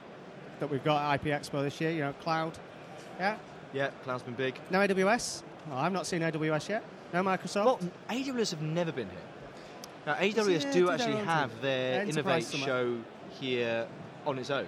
that 0.60 0.70
we've 0.70 0.84
got 0.84 1.02
at 1.12 1.14
IP 1.26 1.32
Expo 1.32 1.62
this 1.62 1.80
year. 1.80 1.90
You 1.90 2.00
know, 2.02 2.12
cloud. 2.20 2.56
Yeah. 3.18 3.36
yeah, 3.72 3.90
cloud's 4.04 4.22
been 4.22 4.34
big. 4.34 4.60
No 4.70 4.78
AWS. 4.78 5.42
Oh, 5.72 5.76
I've 5.76 5.90
not 5.92 6.06
seen 6.06 6.20
AWS 6.22 6.68
yet. 6.68 6.84
No 7.12 7.22
Microsoft. 7.24 7.64
Well, 7.64 7.80
AWS 8.10 8.50
have 8.50 8.62
never 8.62 8.92
been 8.92 9.08
here. 9.08 9.18
Now, 10.06 10.14
AWS 10.14 10.64
Yeah, 10.64 10.72
do 10.72 10.80
do 10.86 10.90
actually 10.90 11.16
have 11.24 11.60
their 11.60 12.00
Enterprise 12.02 12.52
Innovate 12.54 12.66
show 12.66 12.96
here 13.40 13.86
on 14.26 14.38
its 14.38 14.50
own, 14.50 14.66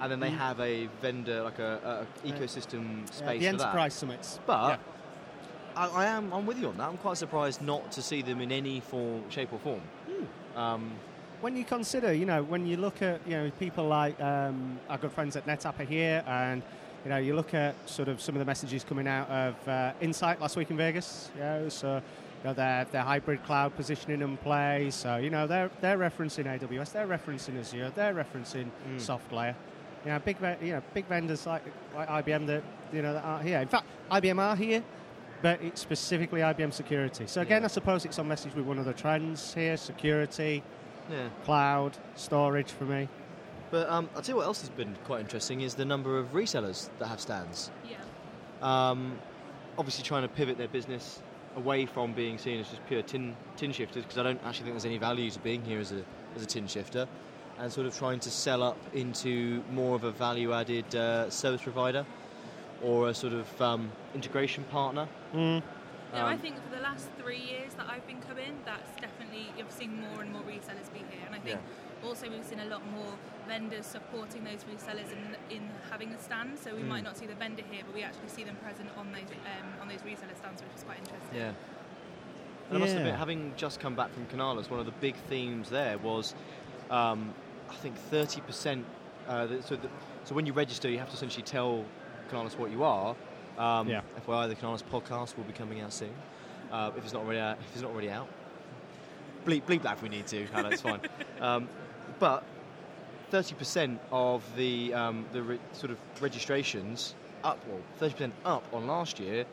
and 0.00 0.10
then 0.12 0.20
they 0.20 0.30
Mm. 0.30 0.38
have 0.38 0.60
a 0.60 0.86
vendor 1.00 1.42
like 1.42 1.58
a, 1.58 2.06
a 2.24 2.26
Yeah. 2.26 2.34
ecosystem 2.34 3.00
Yeah, 3.00 3.06
space 3.06 3.12
the 3.12 3.22
for 3.22 3.28
that. 3.28 3.44
enterprise 3.66 3.94
summits. 3.94 4.40
But 4.46 4.68
Yeah. 4.68 4.76
I, 5.76 5.88
I 5.88 6.06
am 6.06 6.32
I'm 6.32 6.46
with 6.46 6.58
you 6.58 6.68
on 6.68 6.76
that. 6.78 6.88
I'm 6.88 6.96
quite 6.98 7.16
surprised 7.18 7.62
not 7.62 7.92
to 7.92 8.02
see 8.02 8.22
them 8.22 8.40
in 8.40 8.50
any 8.50 8.80
form, 8.80 9.28
shape 9.30 9.52
or 9.52 9.58
form. 9.58 9.80
Hmm. 10.06 10.58
Um, 10.58 10.90
when 11.42 11.54
you 11.54 11.64
consider, 11.64 12.12
you 12.14 12.24
know, 12.24 12.42
when 12.42 12.66
you 12.66 12.78
look 12.78 13.02
at, 13.02 13.20
you 13.26 13.36
know, 13.36 13.50
people 13.58 13.84
like 13.86 14.18
um, 14.22 14.80
our 14.88 14.96
good 14.96 15.12
friends 15.12 15.36
at 15.36 15.46
NetApp 15.46 15.78
are 15.78 15.84
here, 15.84 16.24
and 16.26 16.62
you 17.04 17.10
know, 17.10 17.18
you 17.18 17.36
look 17.36 17.54
at 17.54 17.74
sort 17.88 18.08
of 18.08 18.20
some 18.20 18.34
of 18.34 18.38
the 18.40 18.44
messages 18.46 18.82
coming 18.82 19.06
out 19.06 19.28
of 19.28 19.68
uh, 19.68 19.92
Insight 20.00 20.40
last 20.40 20.56
week 20.56 20.70
in 20.70 20.76
Vegas. 20.76 21.30
Know, 21.38 21.68
so 21.68 22.02
know, 22.46 22.54
their 22.54 22.84
their 22.86 23.02
hybrid 23.02 23.42
cloud 23.44 23.74
positioning 23.76 24.22
and 24.22 24.40
play. 24.40 24.90
So 24.90 25.16
you 25.16 25.30
know, 25.30 25.46
they're 25.46 25.70
they're 25.80 25.98
referencing 25.98 26.44
AWS, 26.46 26.92
they're 26.92 27.06
referencing 27.06 27.58
Azure, 27.60 27.92
they're 27.94 28.14
referencing 28.14 28.70
Mm. 28.88 28.96
SoftLayer. 28.96 29.54
You 30.04 30.12
know, 30.12 30.18
big 30.20 30.36
you 30.62 30.72
know 30.72 30.82
big 30.94 31.06
vendors 31.06 31.46
like 31.46 31.62
like 31.94 32.08
IBM 32.08 32.46
that 32.46 32.62
you 32.92 33.02
know 33.02 33.12
that 33.12 33.24
are 33.24 33.42
here. 33.42 33.60
In 33.60 33.68
fact, 33.68 33.86
IBM 34.10 34.38
are 34.38 34.56
here. 34.56 34.82
But 35.42 35.60
it's 35.62 35.82
specifically 35.82 36.40
IBM 36.40 36.72
security. 36.72 37.26
So 37.26 37.42
again, 37.42 37.60
Yeah. 37.60 37.66
I 37.66 37.68
suppose 37.68 38.06
it's 38.06 38.18
on 38.18 38.26
message 38.26 38.54
with 38.54 38.64
one 38.64 38.78
of 38.78 38.86
the 38.86 38.94
trends 38.94 39.52
here: 39.52 39.76
security, 39.76 40.62
yeah. 41.10 41.28
cloud, 41.44 41.98
storage 42.14 42.70
for 42.70 42.84
me. 42.84 43.08
But 43.70 43.90
um, 43.90 44.08
I'll 44.16 44.22
tell 44.22 44.32
you 44.34 44.36
what 44.38 44.46
else 44.46 44.60
has 44.60 44.70
been 44.70 44.96
quite 45.04 45.20
interesting 45.20 45.60
is 45.60 45.74
the 45.74 45.84
number 45.84 46.16
of 46.18 46.32
resellers 46.32 46.88
that 47.00 47.08
have 47.08 47.20
stands. 47.20 47.70
Yeah. 47.84 47.96
Um, 48.62 49.18
obviously, 49.76 50.04
trying 50.04 50.22
to 50.22 50.28
pivot 50.28 50.56
their 50.56 50.68
business 50.68 51.20
away 51.56 51.86
from 51.86 52.12
being 52.12 52.38
seen 52.38 52.60
as 52.60 52.68
just 52.68 52.84
pure 52.86 53.02
tin 53.02 53.34
tin 53.56 53.72
shifters, 53.72 54.04
because 54.04 54.18
I 54.18 54.22
don't 54.22 54.40
actually 54.44 54.64
think 54.64 54.74
there's 54.74 54.84
any 54.84 54.98
value 54.98 55.30
to 55.30 55.38
being 55.40 55.64
here 55.64 55.80
as 55.80 55.92
a 55.92 56.02
as 56.36 56.42
a 56.42 56.46
tin 56.46 56.66
shifter, 56.66 57.08
and 57.58 57.72
sort 57.72 57.86
of 57.86 57.96
trying 57.96 58.20
to 58.20 58.30
sell 58.30 58.62
up 58.62 58.78
into 58.94 59.62
more 59.72 59.96
of 59.96 60.04
a 60.04 60.10
value-added 60.12 60.94
uh, 60.94 61.30
service 61.30 61.62
provider 61.62 62.04
or 62.82 63.08
a 63.08 63.14
sort 63.14 63.32
of 63.32 63.60
um, 63.62 63.90
integration 64.14 64.64
partner. 64.64 65.08
Mm. 65.34 65.62
No, 66.12 66.24
I 66.26 66.34
Um, 66.34 66.38
think 66.38 66.56
for 66.62 66.76
the 66.76 66.82
last 66.82 67.08
three 67.18 67.38
years 67.40 67.74
that 67.74 67.86
I've 67.88 68.06
been 68.06 68.20
coming, 68.20 68.52
that's 68.64 68.90
definitely 69.00 69.46
you've 69.56 69.72
seen 69.72 69.98
more 70.00 70.20
and 70.20 70.30
more 70.30 70.42
resellers 70.42 70.92
be 70.92 70.98
here, 71.10 71.24
and 71.26 71.34
I 71.34 71.38
think 71.38 71.58
also 72.06 72.28
we've 72.30 72.44
seen 72.44 72.60
a 72.60 72.64
lot 72.66 72.82
more 72.92 73.12
vendors 73.48 73.86
supporting 73.86 74.44
those 74.44 74.64
resellers 74.64 75.10
in, 75.12 75.56
in 75.56 75.62
having 75.90 76.12
a 76.12 76.18
stand. 76.20 76.58
So 76.58 76.74
we 76.74 76.82
Mm. 76.82 76.88
might 76.88 77.04
not 77.04 77.16
see 77.16 77.26
the 77.26 77.34
vendor 77.34 77.62
here, 77.70 77.82
but 77.86 77.94
we 77.94 78.02
actually 78.02 78.28
see 78.28 78.44
them 78.44 78.56
present 78.56 78.88
on 78.96 79.12
those 79.12 79.30
um, 79.44 79.68
on 79.82 79.88
those 79.88 80.00
reseller 80.02 80.36
stands, 80.36 80.62
which 80.62 80.74
is 80.76 80.84
quite 80.84 80.98
interesting. 80.98 81.34
Yeah. 81.36 81.52
And 82.68 82.78
I 82.78 82.80
must 82.80 82.94
Yeah. 82.94 83.00
admit, 83.00 83.14
having 83.16 83.52
just 83.56 83.78
come 83.80 83.94
back 83.94 84.10
from 84.12 84.26
Canalys, 84.26 84.68
one 84.70 84.80
of 84.80 84.86
the 84.86 84.92
big 85.00 85.14
themes 85.28 85.68
there 85.70 85.98
was, 85.98 86.34
um, 86.90 87.32
I 87.70 87.74
think, 87.74 87.94
30%. 88.10 88.84
Uh, 89.28 89.46
so, 89.62 89.76
the, 89.76 89.88
so 90.24 90.34
when 90.34 90.46
you 90.46 90.52
register, 90.52 90.88
you 90.88 90.98
have 90.98 91.08
to 91.08 91.14
essentially 91.14 91.42
tell 91.44 91.84
Canalys 92.30 92.56
what 92.58 92.70
you 92.72 92.82
are. 92.82 93.14
Um, 93.58 93.88
Yeah. 93.88 94.00
FYI, 94.26 94.48
the 94.48 94.56
Canalys 94.56 94.82
podcast 94.82 95.36
will 95.36 95.44
be 95.44 95.52
coming 95.52 95.80
out 95.80 95.92
soon. 95.92 96.14
Uh, 96.72 96.90
if 96.96 97.04
it's 97.04 97.12
not 97.12 97.22
already 97.22 97.38
out, 97.38 97.56
if 97.60 97.72
it's 97.74 97.82
not 97.82 97.92
already 97.92 98.10
out, 98.10 98.28
bleep 99.44 99.62
bleep 99.62 99.82
that 99.82 99.92
if 99.94 100.02
we 100.02 100.08
need 100.08 100.26
to. 100.26 100.44
Hannah, 100.46 100.70
it's 100.70 100.82
fine. 100.82 101.00
Um, 101.40 101.68
but 102.18 102.44
30% 103.32 103.98
of 104.12 104.44
the 104.56 104.94
um, 104.94 105.26
the 105.32 105.42
re- 105.42 105.58
sort 105.72 105.90
of 105.90 105.98
registrations 106.20 107.14
up, 107.44 107.58
well, 107.68 107.80
30% 108.00 108.30
up 108.44 108.64
on 108.72 108.86
last 108.86 109.18
year 109.18 109.44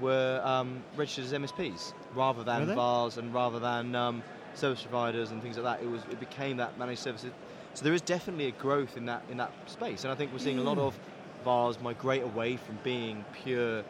were 0.00 0.40
um, 0.44 0.82
registered 0.96 1.24
as 1.26 1.32
MSPs 1.32 1.92
rather 2.14 2.42
than? 2.44 2.66
VARs 2.74 3.18
and 3.18 3.32
rather 3.32 3.58
than 3.58 3.94
um, 3.94 4.22
service 4.54 4.82
providers 4.82 5.30
and 5.30 5.42
things 5.42 5.56
like 5.58 5.78
that. 5.78 5.84
It 5.84 5.90
was 5.90 6.02
it 6.10 6.18
became 6.20 6.56
that 6.58 6.78
managed 6.78 7.00
services. 7.00 7.32
So 7.74 7.84
there 7.84 7.94
is 7.94 8.02
definitely 8.02 8.46
a 8.46 8.52
growth 8.52 8.96
in 8.96 9.06
that 9.06 9.22
in 9.30 9.36
that 9.36 9.52
space, 9.66 10.02
and 10.04 10.12
I 10.12 10.16
think 10.16 10.32
we're 10.32 10.38
seeing 10.40 10.58
a 10.58 10.62
lot 10.62 10.78
of 10.78 10.98
VARs 11.44 11.80
migrate 11.80 12.22
away 12.22 12.56
from 12.56 12.78
being 12.82 13.24
pure 13.44 13.82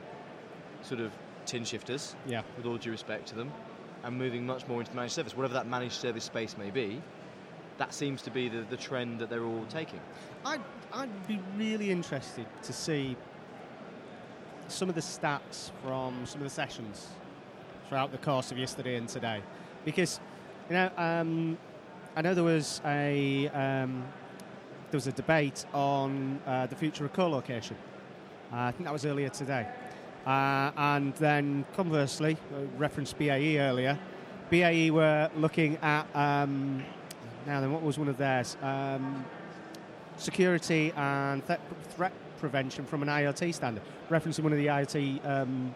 sort 0.82 1.00
of 1.00 1.12
tin 1.46 1.64
shifters, 1.64 2.14
Yeah. 2.26 2.42
with 2.56 2.66
all 2.66 2.76
due 2.76 2.90
respect 2.90 3.26
to 3.28 3.34
them, 3.34 3.50
and 4.04 4.16
moving 4.16 4.46
much 4.46 4.66
more 4.68 4.80
into 4.80 4.94
managed 4.94 5.14
service, 5.14 5.34
whatever 5.34 5.54
that 5.54 5.66
managed 5.66 5.94
service 5.94 6.24
space 6.24 6.56
may 6.58 6.70
be. 6.70 7.02
That 7.80 7.94
seems 7.94 8.20
to 8.22 8.30
be 8.30 8.50
the, 8.50 8.60
the 8.68 8.76
trend 8.76 9.20
that 9.20 9.30
they're 9.30 9.46
all 9.46 9.64
taking. 9.70 10.00
I'd, 10.44 10.60
I'd 10.92 11.26
be 11.26 11.40
really 11.56 11.90
interested 11.90 12.44
to 12.64 12.74
see 12.74 13.16
some 14.68 14.90
of 14.90 14.94
the 14.94 15.00
stats 15.00 15.70
from 15.82 16.26
some 16.26 16.42
of 16.42 16.44
the 16.44 16.54
sessions 16.54 17.08
throughout 17.88 18.12
the 18.12 18.18
course 18.18 18.52
of 18.52 18.58
yesterday 18.58 18.96
and 18.96 19.08
today. 19.08 19.40
Because, 19.86 20.20
you 20.68 20.74
know, 20.74 20.90
um, 20.98 21.56
I 22.14 22.20
know 22.20 22.34
there 22.34 22.44
was 22.44 22.82
a 22.84 23.48
um, 23.48 24.04
there 24.90 24.98
was 24.98 25.06
a 25.06 25.12
debate 25.12 25.64
on 25.72 26.38
uh, 26.46 26.66
the 26.66 26.76
future 26.76 27.06
of 27.06 27.14
co-location. 27.14 27.76
Uh, 28.52 28.56
I 28.56 28.72
think 28.72 28.84
that 28.84 28.92
was 28.92 29.06
earlier 29.06 29.30
today. 29.30 29.66
Uh, 30.26 30.70
and 30.76 31.14
then 31.14 31.64
conversely, 31.74 32.36
uh, 32.52 32.66
referenced 32.76 33.16
BAE 33.16 33.58
earlier, 33.58 33.98
BAE 34.50 34.90
were 34.90 35.30
looking 35.34 35.78
at, 35.78 36.04
um, 36.14 36.84
now 37.46 37.60
then, 37.60 37.72
what 37.72 37.82
was 37.82 37.98
one 37.98 38.08
of 38.08 38.16
theirs? 38.16 38.56
Um, 38.62 39.24
security 40.16 40.92
and 40.96 41.46
th- 41.46 41.60
threat 41.90 42.12
prevention 42.38 42.84
from 42.84 43.02
an 43.02 43.08
IoT 43.08 43.54
standard, 43.54 43.82
referencing 44.08 44.40
one 44.40 44.52
of 44.52 44.58
the 44.58 44.66
IoT 44.66 45.26
um, 45.26 45.74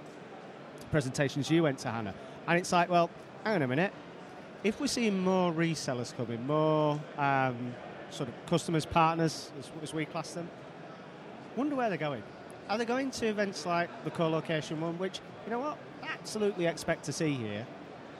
presentations 0.90 1.50
you 1.50 1.62
went 1.62 1.78
to, 1.80 1.90
Hannah. 1.90 2.14
And 2.46 2.58
it's 2.58 2.72
like, 2.72 2.88
well, 2.88 3.10
hang 3.44 3.56
on 3.56 3.62
a 3.62 3.68
minute. 3.68 3.92
If 4.62 4.80
we're 4.80 4.86
seeing 4.86 5.20
more 5.20 5.52
resellers 5.52 6.16
coming, 6.16 6.46
more 6.46 7.00
um, 7.18 7.74
sort 8.10 8.28
of 8.28 8.46
customers, 8.46 8.86
partners, 8.86 9.50
as, 9.58 9.70
as 9.82 9.94
we 9.94 10.06
class 10.06 10.32
them, 10.32 10.48
wonder 11.56 11.76
where 11.76 11.88
they're 11.88 11.98
going. 11.98 12.22
Are 12.68 12.78
they 12.78 12.86
going 12.86 13.10
to 13.12 13.26
events 13.26 13.66
like 13.66 13.90
the 14.04 14.10
co-location 14.10 14.80
one, 14.80 14.98
which, 14.98 15.20
you 15.44 15.50
know 15.50 15.58
what, 15.58 15.78
absolutely 16.02 16.66
expect 16.66 17.04
to 17.04 17.12
see 17.12 17.32
here? 17.32 17.66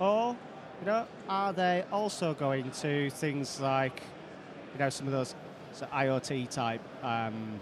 Or, 0.01 0.37
you 0.85 0.91
know, 0.91 1.07
are 1.31 1.53
they 1.53 1.85
also 1.91 2.35
going 2.35 2.71
to 2.71 3.09
things 3.11 3.59
like, 3.59 4.03
you 4.75 4.79
know, 4.79 4.91
some 4.91 5.07
of 5.07 5.13
those 5.15 5.35
sort 5.73 5.91
of 5.91 5.97
IoT 5.97 6.51
type 6.51 6.83
um, 7.03 7.59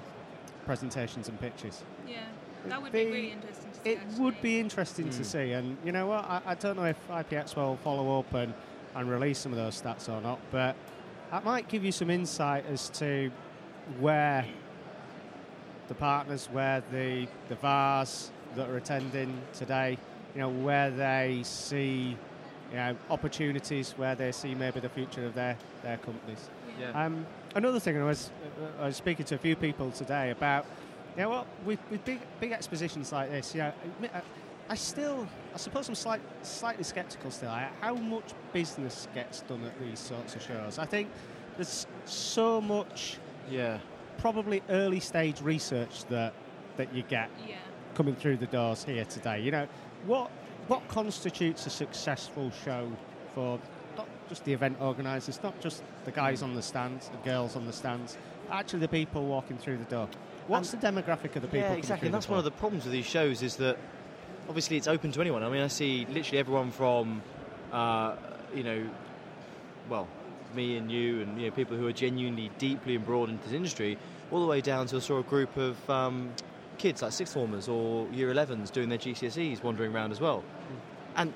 presentations 0.67 1.29
and 1.29 1.39
pitches? 1.41 1.85
Yeah, 2.09 2.25
that 2.67 2.83
would 2.83 2.91
They- 2.91 3.05
be 3.05 3.11
really 3.13 3.31
interesting 3.33 3.71
to 3.71 3.77
see. 3.85 3.91
It 3.91 3.99
would 4.19 4.43
be 4.43 4.59
interesting 4.59 5.09
to 5.11 5.21
Mm. 5.23 5.25
see, 5.25 5.53
and 5.53 5.77
you 5.85 5.93
know 5.93 6.07
what? 6.09 6.25
I, 6.25 6.41
I 6.47 6.55
don't 6.57 6.77
know 6.77 6.85
if 6.87 6.97
IPX 7.09 7.55
will 7.55 7.77
follow 7.85 8.19
up 8.19 8.33
and, 8.35 8.53
and 8.97 9.09
release 9.09 9.39
some 9.39 9.53
of 9.53 9.59
those 9.59 9.81
stats 9.81 10.09
or 10.09 10.21
not, 10.21 10.41
but 10.51 10.75
that 11.31 11.45
might 11.45 11.69
give 11.69 11.85
you 11.85 11.93
some 11.93 12.11
insight 12.11 12.65
as 12.67 12.91
to 12.91 13.31
where 14.01 14.45
the 15.89 15.95
partners, 15.95 16.49
where 16.51 16.83
the 16.91 17.29
the 17.49 17.55
VARs 17.57 18.31
that 18.57 18.69
are 18.69 18.77
attending 18.77 19.41
today, 19.53 19.97
you 20.35 20.41
know, 20.41 20.49
where 20.49 20.91
they 20.91 21.41
see, 21.45 22.17
you 22.73 22.79
know, 22.79 22.97
opportunities, 23.11 23.93
where 23.97 24.15
they 24.15 24.33
see 24.33 24.55
maybe 24.55 24.81
the 24.81 24.89
future 24.89 25.27
of 25.27 25.35
their 25.35 25.57
their 25.83 25.99
companies. 25.99 26.49
Yeah. 26.81 27.05
Um, 27.05 27.27
another 27.55 27.79
thing, 27.79 28.01
I 28.01 28.05
was, 28.05 28.31
uh, 28.59 28.83
I 28.83 28.87
was 28.87 28.97
speaking 28.97 29.27
to 29.27 29.35
a 29.35 29.39
few 29.39 29.55
people 29.55 29.91
today 29.91 30.31
about, 30.31 30.65
you 31.17 31.23
know 31.23 31.29
what, 31.29 31.47
with, 31.67 31.79
with 31.91 32.03
big, 32.05 32.19
big 32.41 32.53
expositions 32.53 33.13
like 33.13 33.31
this, 33.31 33.55
you 33.55 33.61
know, 33.61 33.73
I, 34.15 34.23
I 34.71 34.75
still, 34.75 35.29
I 35.55 35.59
suppose 35.59 35.89
I'm 35.91 35.95
slight, 35.95 36.23
slightly 36.43 36.83
sceptical 36.85 37.31
still 37.31 37.51
how 37.83 37.95
much 37.95 38.33
business 38.55 39.07
gets 39.15 39.43
done 39.43 39.63
at 39.65 39.79
these 39.81 39.99
sorts 39.99 40.35
of 40.35 40.43
shows. 40.43 40.79
I 40.79 40.87
think 40.87 41.11
there's 41.57 41.87
so 42.07 42.59
much 42.61 43.19
yeah. 43.51 43.79
probably 44.17 44.63
early 44.71 45.01
stage 45.01 45.43
research 45.43 46.07
that, 46.07 46.33
that 46.79 46.95
you 46.95 47.03
get 47.03 47.29
Yeah. 47.47 47.57
coming 47.95 48.15
through 48.15 48.39
the 48.39 48.47
doors 48.47 48.83
here 48.83 49.05
today. 49.05 49.43
You 49.43 49.51
know, 49.51 49.69
what 50.07 50.31
what 50.69 50.87
constitutes 50.89 51.67
a 51.67 51.71
successful 51.71 52.51
show 52.65 52.91
for 53.35 53.59
not 53.97 54.09
just 54.29 54.45
the 54.45 54.53
event 54.53 54.77
organisers, 54.81 55.43
not 55.43 55.61
just 55.61 55.83
the 56.05 56.11
guys 56.13 56.43
on 56.43 56.55
the 56.55 56.63
stands, 56.63 57.09
the 57.09 57.29
girls 57.29 57.57
on 57.57 57.67
the 57.67 57.73
stands, 57.73 58.17
actually 58.51 58.81
the 58.81 58.89
people 58.89 59.27
walking 59.27 59.59
through 59.59 59.79
the 59.79 59.85
door. 59.85 60.09
What's 60.47 60.71
the 60.71 60.77
demographic 60.77 61.37
of 61.37 61.43
the 61.43 61.49
people? 61.49 61.61
Yeah, 61.61 61.73
exactly. 61.73 62.09
And 62.09 62.15
that's 62.15 62.29
one 62.29 62.39
of 62.39 62.45
the 62.45 62.51
problems 62.51 62.85
with 62.85 62.93
these 62.93 63.07
shows 63.07 63.43
is 63.43 63.57
that 63.57 63.79
obviously 64.49 64.77
it's 64.77 64.89
open 64.89 65.13
to 65.13 65.21
anyone. 65.21 65.43
I 65.43 65.49
mean, 65.49 65.63
I 65.63 65.69
see 65.69 66.07
literally 66.11 66.39
everyone 66.39 66.71
from, 66.71 67.23
uh, 67.73 68.17
you 68.55 68.65
know, 68.65 68.89
well, 69.89 70.09
me 70.55 70.77
and 70.77 70.91
you 70.91 71.23
and 71.23 71.41
you 71.41 71.47
know 71.49 71.53
people 71.55 71.77
who 71.77 71.87
are 71.87 71.93
genuinely 71.93 72.51
deeply 72.59 72.95
embroiled 72.97 73.31
into 73.31 73.45
this 73.45 73.55
industry, 73.55 73.99
all 74.31 74.41
the 74.41 74.47
way 74.47 74.61
down 74.61 74.87
to 74.87 74.97
a 74.97 75.01
sort 75.01 75.25
of 75.25 75.31
group 75.31 75.57
of 75.57 75.91
um, 75.91 76.31
kids 76.79 77.03
like 77.03 77.13
sixth 77.13 77.35
formers 77.35 77.69
or 77.69 78.07
year 78.13 78.33
11s 78.33 78.73
doing 78.73 78.89
their 78.89 78.99
GCSEs 78.99 79.63
wandering 79.63 79.95
around 79.95 80.13
as 80.13 80.21
well. 80.21 80.43
And 81.17 81.33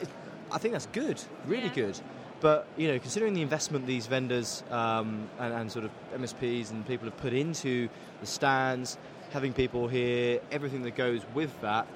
it, 0.00 0.08
I 0.52 0.58
think 0.58 0.72
that's 0.72 0.86
good, 0.86 1.22
really 1.46 1.64
Yeah. 1.68 1.74
good. 1.74 2.00
But 2.40 2.66
you 2.76 2.88
know, 2.88 2.98
considering 2.98 3.32
the 3.32 3.40
investment 3.42 3.86
these 3.86 4.06
vendors 4.06 4.62
um, 4.70 5.28
and, 5.38 5.54
and 5.54 5.72
sort 5.72 5.84
of 5.86 5.90
MSPs 6.14 6.70
and 6.70 6.86
people 6.86 7.06
have 7.06 7.16
put 7.16 7.32
into 7.32 7.88
the 8.20 8.26
stands, 8.26 8.98
having 9.30 9.52
people 9.54 9.88
here, 9.88 10.40
everything 10.52 10.82
that 10.82 10.94
goes 10.96 11.22
with 11.34 11.58
that, 11.62 11.86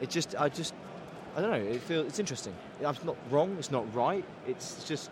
it 0.00 0.10
just, 0.10 0.34
I 0.38 0.48
just, 0.48 0.74
I 1.36 1.40
don't 1.40 1.50
know. 1.50 1.70
It 1.72 1.80
feels 1.82 2.06
it's 2.08 2.18
interesting. 2.18 2.54
It's 2.80 3.04
not 3.04 3.16
wrong. 3.30 3.54
It's 3.58 3.70
not 3.70 3.94
right. 3.94 4.24
It's 4.48 4.82
just, 4.84 5.10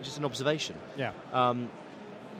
it's 0.00 0.08
just 0.08 0.18
an 0.18 0.24
observation. 0.24 0.74
Yeah. 0.96 1.12
Um, 1.32 1.70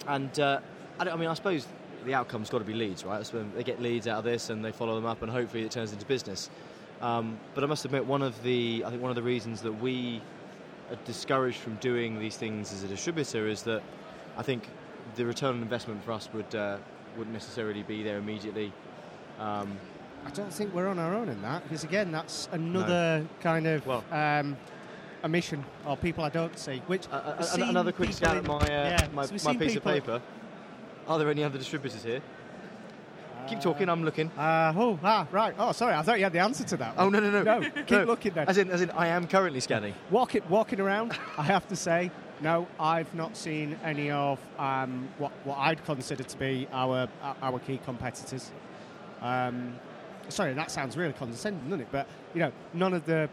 and 0.08 0.38
uh, 0.40 0.60
I, 0.98 1.04
don't, 1.04 1.14
I 1.14 1.16
mean, 1.16 1.28
I 1.28 1.34
suppose 1.34 1.66
the 2.04 2.14
outcome's 2.14 2.50
got 2.50 2.58
to 2.58 2.64
be 2.64 2.74
leads, 2.74 3.04
right? 3.04 3.26
When 3.28 3.52
they 3.54 3.64
get 3.64 3.80
leads 3.80 4.06
out 4.06 4.18
of 4.18 4.24
this 4.24 4.50
and 4.50 4.64
they 4.64 4.72
follow 4.72 4.94
them 4.94 5.06
up, 5.06 5.22
and 5.22 5.30
hopefully 5.30 5.64
it 5.64 5.70
turns 5.70 5.92
into 5.92 6.06
business. 6.06 6.50
Um, 7.00 7.38
but 7.54 7.62
I 7.62 7.66
must 7.66 7.84
admit, 7.84 8.04
one 8.04 8.22
of 8.22 8.42
the 8.42 8.82
I 8.86 8.90
think 8.90 9.02
one 9.02 9.10
of 9.10 9.16
the 9.16 9.22
reasons 9.22 9.62
that 9.62 9.72
we 9.72 10.20
are 10.90 10.96
discouraged 11.04 11.58
from 11.58 11.76
doing 11.76 12.18
these 12.18 12.36
things 12.36 12.72
as 12.72 12.82
a 12.82 12.88
distributor 12.88 13.46
is 13.46 13.62
that 13.62 13.82
I 14.36 14.42
think 14.42 14.68
the 15.16 15.24
return 15.24 15.56
on 15.56 15.62
investment 15.62 16.04
for 16.04 16.12
us 16.12 16.28
would 16.32 16.54
uh, 16.54 16.78
wouldn't 17.16 17.34
necessarily 17.34 17.82
be 17.82 18.02
there 18.02 18.18
immediately. 18.18 18.72
Um, 19.38 19.78
I 20.26 20.30
don't 20.30 20.52
think 20.52 20.74
we're 20.74 20.88
on 20.88 20.98
our 20.98 21.14
own 21.14 21.28
in 21.28 21.40
that 21.42 21.62
because 21.62 21.84
again, 21.84 22.10
that's 22.10 22.48
another 22.52 23.26
kind 23.40 23.66
of 23.66 23.86
Well- 23.86 24.04
um, 24.10 24.56
a 25.22 25.28
mission 25.28 25.64
or 25.84 25.96
people 25.96 26.22
I 26.24 26.28
don't 26.28 26.56
see. 26.58 26.82
Which 26.86 27.08
uh, 27.10 27.14
uh, 27.16 27.46
another 27.54 27.92
quick 27.92 28.10
people 28.10 28.26
scan 28.26 28.36
at 28.38 28.44
my 28.44 28.56
uh, 28.56 28.66
yeah, 28.66 29.08
my, 29.12 29.26
so 29.26 29.52
my 29.52 29.56
piece 29.56 29.76
of 29.76 29.84
paper. 29.84 30.20
Are 31.08 31.18
there 31.18 31.30
any 31.30 31.42
other 31.42 31.58
distributors 31.58 32.04
here? 32.04 32.20
Keep 33.48 33.60
talking. 33.60 33.88
I'm 33.88 34.04
looking. 34.04 34.30
Uh, 34.32 34.74
oh, 34.76 34.98
ah, 35.02 35.26
right. 35.32 35.54
Oh, 35.58 35.72
sorry. 35.72 35.94
I 35.94 36.02
thought 36.02 36.18
you 36.18 36.24
had 36.24 36.34
the 36.34 36.38
answer 36.40 36.64
to 36.64 36.76
that. 36.76 36.94
Oh 36.98 37.08
no 37.08 37.18
no 37.18 37.30
no 37.30 37.42
No, 37.42 37.70
keep 37.70 37.90
No. 37.90 38.04
looking 38.04 38.34
then. 38.34 38.46
As 38.46 38.58
in 38.58 38.70
as 38.70 38.82
in 38.82 38.90
I 38.90 39.06
am 39.06 39.26
currently 39.26 39.60
scanning. 39.60 39.94
Walking, 40.10 40.42
walking 40.50 40.80
around, 40.80 41.12
I 41.38 41.44
have 41.44 41.66
to 41.68 41.76
say, 41.76 42.10
no, 42.42 42.68
I've 42.78 43.12
not 43.14 43.38
seen 43.38 43.78
any 43.82 44.10
of 44.10 44.38
um, 44.58 45.08
what, 45.16 45.32
what 45.44 45.56
I'd 45.56 45.82
consider 45.86 46.24
to 46.24 46.36
be 46.38 46.68
our 46.72 47.08
our 47.40 47.58
key 47.60 47.80
competitors. 47.82 48.52
Um, 49.22 49.76
sorry, 50.28 50.52
that 50.52 50.70
sounds 50.70 50.94
really 50.98 51.14
condescending, 51.14 51.64
doesn't 51.64 51.80
it? 51.80 51.88
But 51.90 52.06
you 52.34 52.40
know, 52.40 52.52
none 52.74 52.92
of 52.92 53.06
the, 53.06 53.30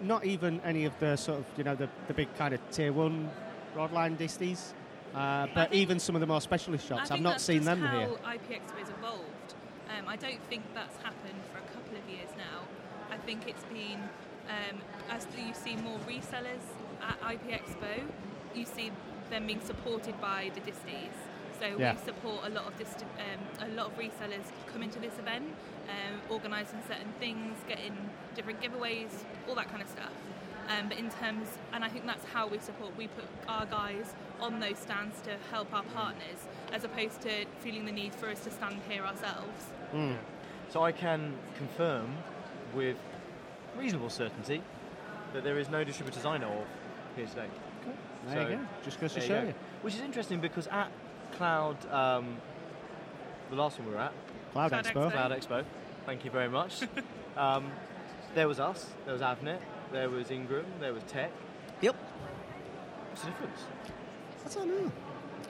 not 0.00 0.24
even 0.24 0.60
any 0.64 0.86
of 0.86 0.98
the 0.98 1.16
sort 1.16 1.40
of 1.40 1.44
you 1.58 1.64
know 1.64 1.74
the, 1.74 1.90
the 2.08 2.14
big 2.14 2.34
kind 2.38 2.54
of 2.54 2.60
tier 2.70 2.90
one 2.92 3.30
broadline 3.76 4.16
disties. 4.16 4.72
Uh, 5.14 5.46
but 5.54 5.72
even 5.74 5.98
some 5.98 6.14
of 6.14 6.20
the 6.20 6.26
more 6.26 6.40
specialist 6.40 6.86
shops, 6.86 7.10
I've 7.10 7.20
not 7.20 7.40
seen 7.40 7.64
them 7.64 7.80
how 7.80 7.98
here. 7.98 8.08
IP 8.34 8.60
Expo's 8.62 8.90
evolved. 8.98 9.54
Um, 9.96 10.06
I 10.06 10.16
don't 10.16 10.40
think 10.48 10.62
that's 10.74 10.96
happened 10.98 11.40
for 11.52 11.58
a 11.58 11.66
couple 11.72 11.96
of 11.98 12.08
years 12.08 12.28
now. 12.36 12.62
I 13.10 13.16
think 13.18 13.48
it's 13.48 13.64
been 13.64 14.00
um, 14.48 14.78
as 15.10 15.26
you 15.36 15.54
see 15.54 15.76
more 15.76 15.98
resellers 16.08 16.64
at 17.02 17.18
IP 17.32 17.60
Expo, 17.60 18.02
you 18.54 18.64
see 18.64 18.90
them 19.30 19.46
being 19.46 19.60
supported 19.60 20.20
by 20.20 20.50
the 20.54 20.60
disties. 20.60 21.14
So 21.60 21.76
Yeah. 21.78 21.92
we 21.94 21.98
support 22.04 22.46
a 22.46 22.48
lot 22.48 22.66
of 22.66 22.78
dist- 22.78 23.04
um, 23.18 23.68
a 23.68 23.74
lot 23.74 23.86
of 23.88 23.98
resellers 23.98 24.46
coming 24.72 24.90
to 24.90 24.98
this 24.98 25.18
event, 25.18 25.54
um, 25.88 26.20
organising 26.30 26.82
certain 26.88 27.12
things, 27.18 27.58
getting 27.68 27.94
different 28.34 28.60
giveaways, 28.60 29.10
all 29.48 29.54
that 29.56 29.68
kind 29.68 29.82
of 29.82 29.88
stuff. 29.88 30.12
Um, 30.70 30.88
but 30.88 30.98
in 30.98 31.10
terms, 31.10 31.48
and 31.72 31.84
I 31.84 31.88
think 31.88 32.06
that's 32.06 32.24
how 32.26 32.46
we 32.46 32.58
support. 32.58 32.96
We 32.96 33.08
put 33.08 33.24
our 33.48 33.66
guys 33.66 34.14
on 34.40 34.60
those 34.60 34.78
stands 34.78 35.20
to 35.22 35.36
help 35.50 35.72
our 35.74 35.82
partners, 35.82 36.46
as 36.72 36.84
opposed 36.84 37.20
to 37.22 37.44
feeling 37.58 37.84
the 37.86 37.92
need 37.92 38.14
for 38.14 38.28
us 38.28 38.44
to 38.44 38.50
stand 38.50 38.76
here 38.88 39.02
ourselves. 39.02 39.66
Mm. 39.92 40.16
So 40.68 40.84
I 40.84 40.92
can 40.92 41.34
confirm 41.56 42.16
with 42.74 42.96
reasonable 43.76 44.10
certainty 44.10 44.62
that 45.32 45.42
there 45.42 45.58
is 45.58 45.68
no 45.68 45.82
distributors 45.82 46.24
I 46.24 46.38
know 46.38 46.52
of 46.52 46.66
here 47.16 47.26
today. 47.26 47.46
There 48.28 48.34
So, 48.34 48.48
you 48.48 48.56
go. 48.56 48.62
Just 48.84 49.00
goes 49.00 49.14
to 49.14 49.20
show 49.20 49.40
go. 49.40 49.48
you. 49.48 49.54
Which 49.82 49.94
is 49.94 50.00
interesting 50.00 50.40
because 50.40 50.68
at 50.68 50.90
Cloud, 51.36 51.76
um, 51.90 52.36
the 53.50 53.56
last 53.56 53.78
one 53.78 53.88
we 53.88 53.94
were 53.94 54.00
at, 54.00 54.12
Cloud, 54.52 54.70
Cloud 54.70 54.84
Expo. 54.84 54.92
Expo. 54.92 55.12
Cloud 55.12 55.30
Expo, 55.32 55.64
thank 56.06 56.24
you 56.24 56.30
very 56.30 56.48
much. 56.48 56.82
um, 57.36 57.70
there 58.34 58.46
was 58.46 58.60
us, 58.60 58.86
there 59.04 59.14
was 59.14 59.22
Avnet, 59.22 59.58
there 59.92 60.08
was 60.08 60.30
Ingram, 60.30 60.66
there 60.80 60.92
was 60.92 61.02
Tech. 61.04 61.30
Yep. 61.80 61.96
What's 63.08 63.22
the 63.22 63.30
difference? 63.30 63.60
I 64.44 64.54
don't 64.54 64.68
know. 64.68 64.92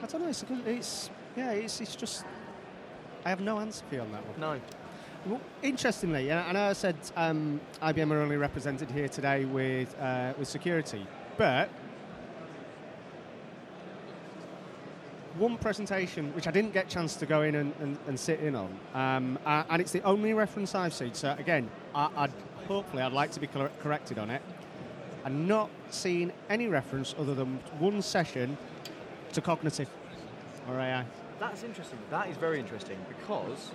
I 0.01 0.05
don't 0.07 0.21
know. 0.21 0.29
It's, 0.29 0.43
a 0.43 0.45
good- 0.45 0.67
it's 0.67 1.09
yeah. 1.35 1.51
It's, 1.51 1.79
it's 1.81 1.95
just. 1.95 2.25
I 3.25 3.29
have 3.29 3.39
no 3.41 3.59
answer 3.59 3.83
for 3.87 3.95
you 3.95 4.01
on 4.01 4.11
that 4.11 4.25
one. 4.27 4.39
No. 4.39 4.61
Well, 5.25 5.41
interestingly, 5.61 6.31
and 6.31 6.39
I 6.39 6.51
know 6.51 6.69
I 6.69 6.73
said 6.73 6.95
um, 7.15 7.61
IBM 7.83 8.11
are 8.11 8.21
only 8.21 8.37
represented 8.37 8.89
here 8.89 9.07
today 9.07 9.45
with 9.45 9.95
uh, 9.99 10.33
with 10.39 10.47
security, 10.47 11.05
but 11.37 11.69
one 15.37 15.57
presentation 15.57 16.33
which 16.33 16.47
I 16.47 16.51
didn't 16.51 16.73
get 16.73 16.87
a 16.87 16.89
chance 16.89 17.15
to 17.17 17.25
go 17.25 17.43
in 17.43 17.55
and, 17.55 17.73
and, 17.79 17.97
and 18.07 18.19
sit 18.19 18.39
in 18.41 18.55
on, 18.55 18.79
um, 18.93 19.39
uh, 19.45 19.63
and 19.69 19.81
it's 19.81 19.91
the 19.91 20.01
only 20.01 20.33
reference 20.33 20.75
I've 20.75 20.93
seen. 20.93 21.13
So 21.13 21.35
again, 21.37 21.69
I, 21.93 22.09
I'd 22.15 22.31
hopefully 22.67 23.01
I'd 23.03 23.11
like 23.13 23.31
to 23.31 23.39
be 23.39 23.47
cor- 23.47 23.71
corrected 23.81 24.17
on 24.17 24.29
it. 24.29 24.41
I'm 25.25 25.47
not 25.47 25.69
seeing 25.89 26.31
any 26.49 26.67
reference 26.67 27.13
other 27.19 27.35
than 27.35 27.59
one 27.79 28.01
session 28.01 28.57
to 29.33 29.41
cognitive 29.41 29.89
or 30.67 30.79
AI. 30.79 31.05
That's 31.39 31.63
interesting. 31.63 31.99
That 32.09 32.29
is 32.29 32.37
very 32.37 32.59
interesting 32.59 32.97
because. 33.07 33.71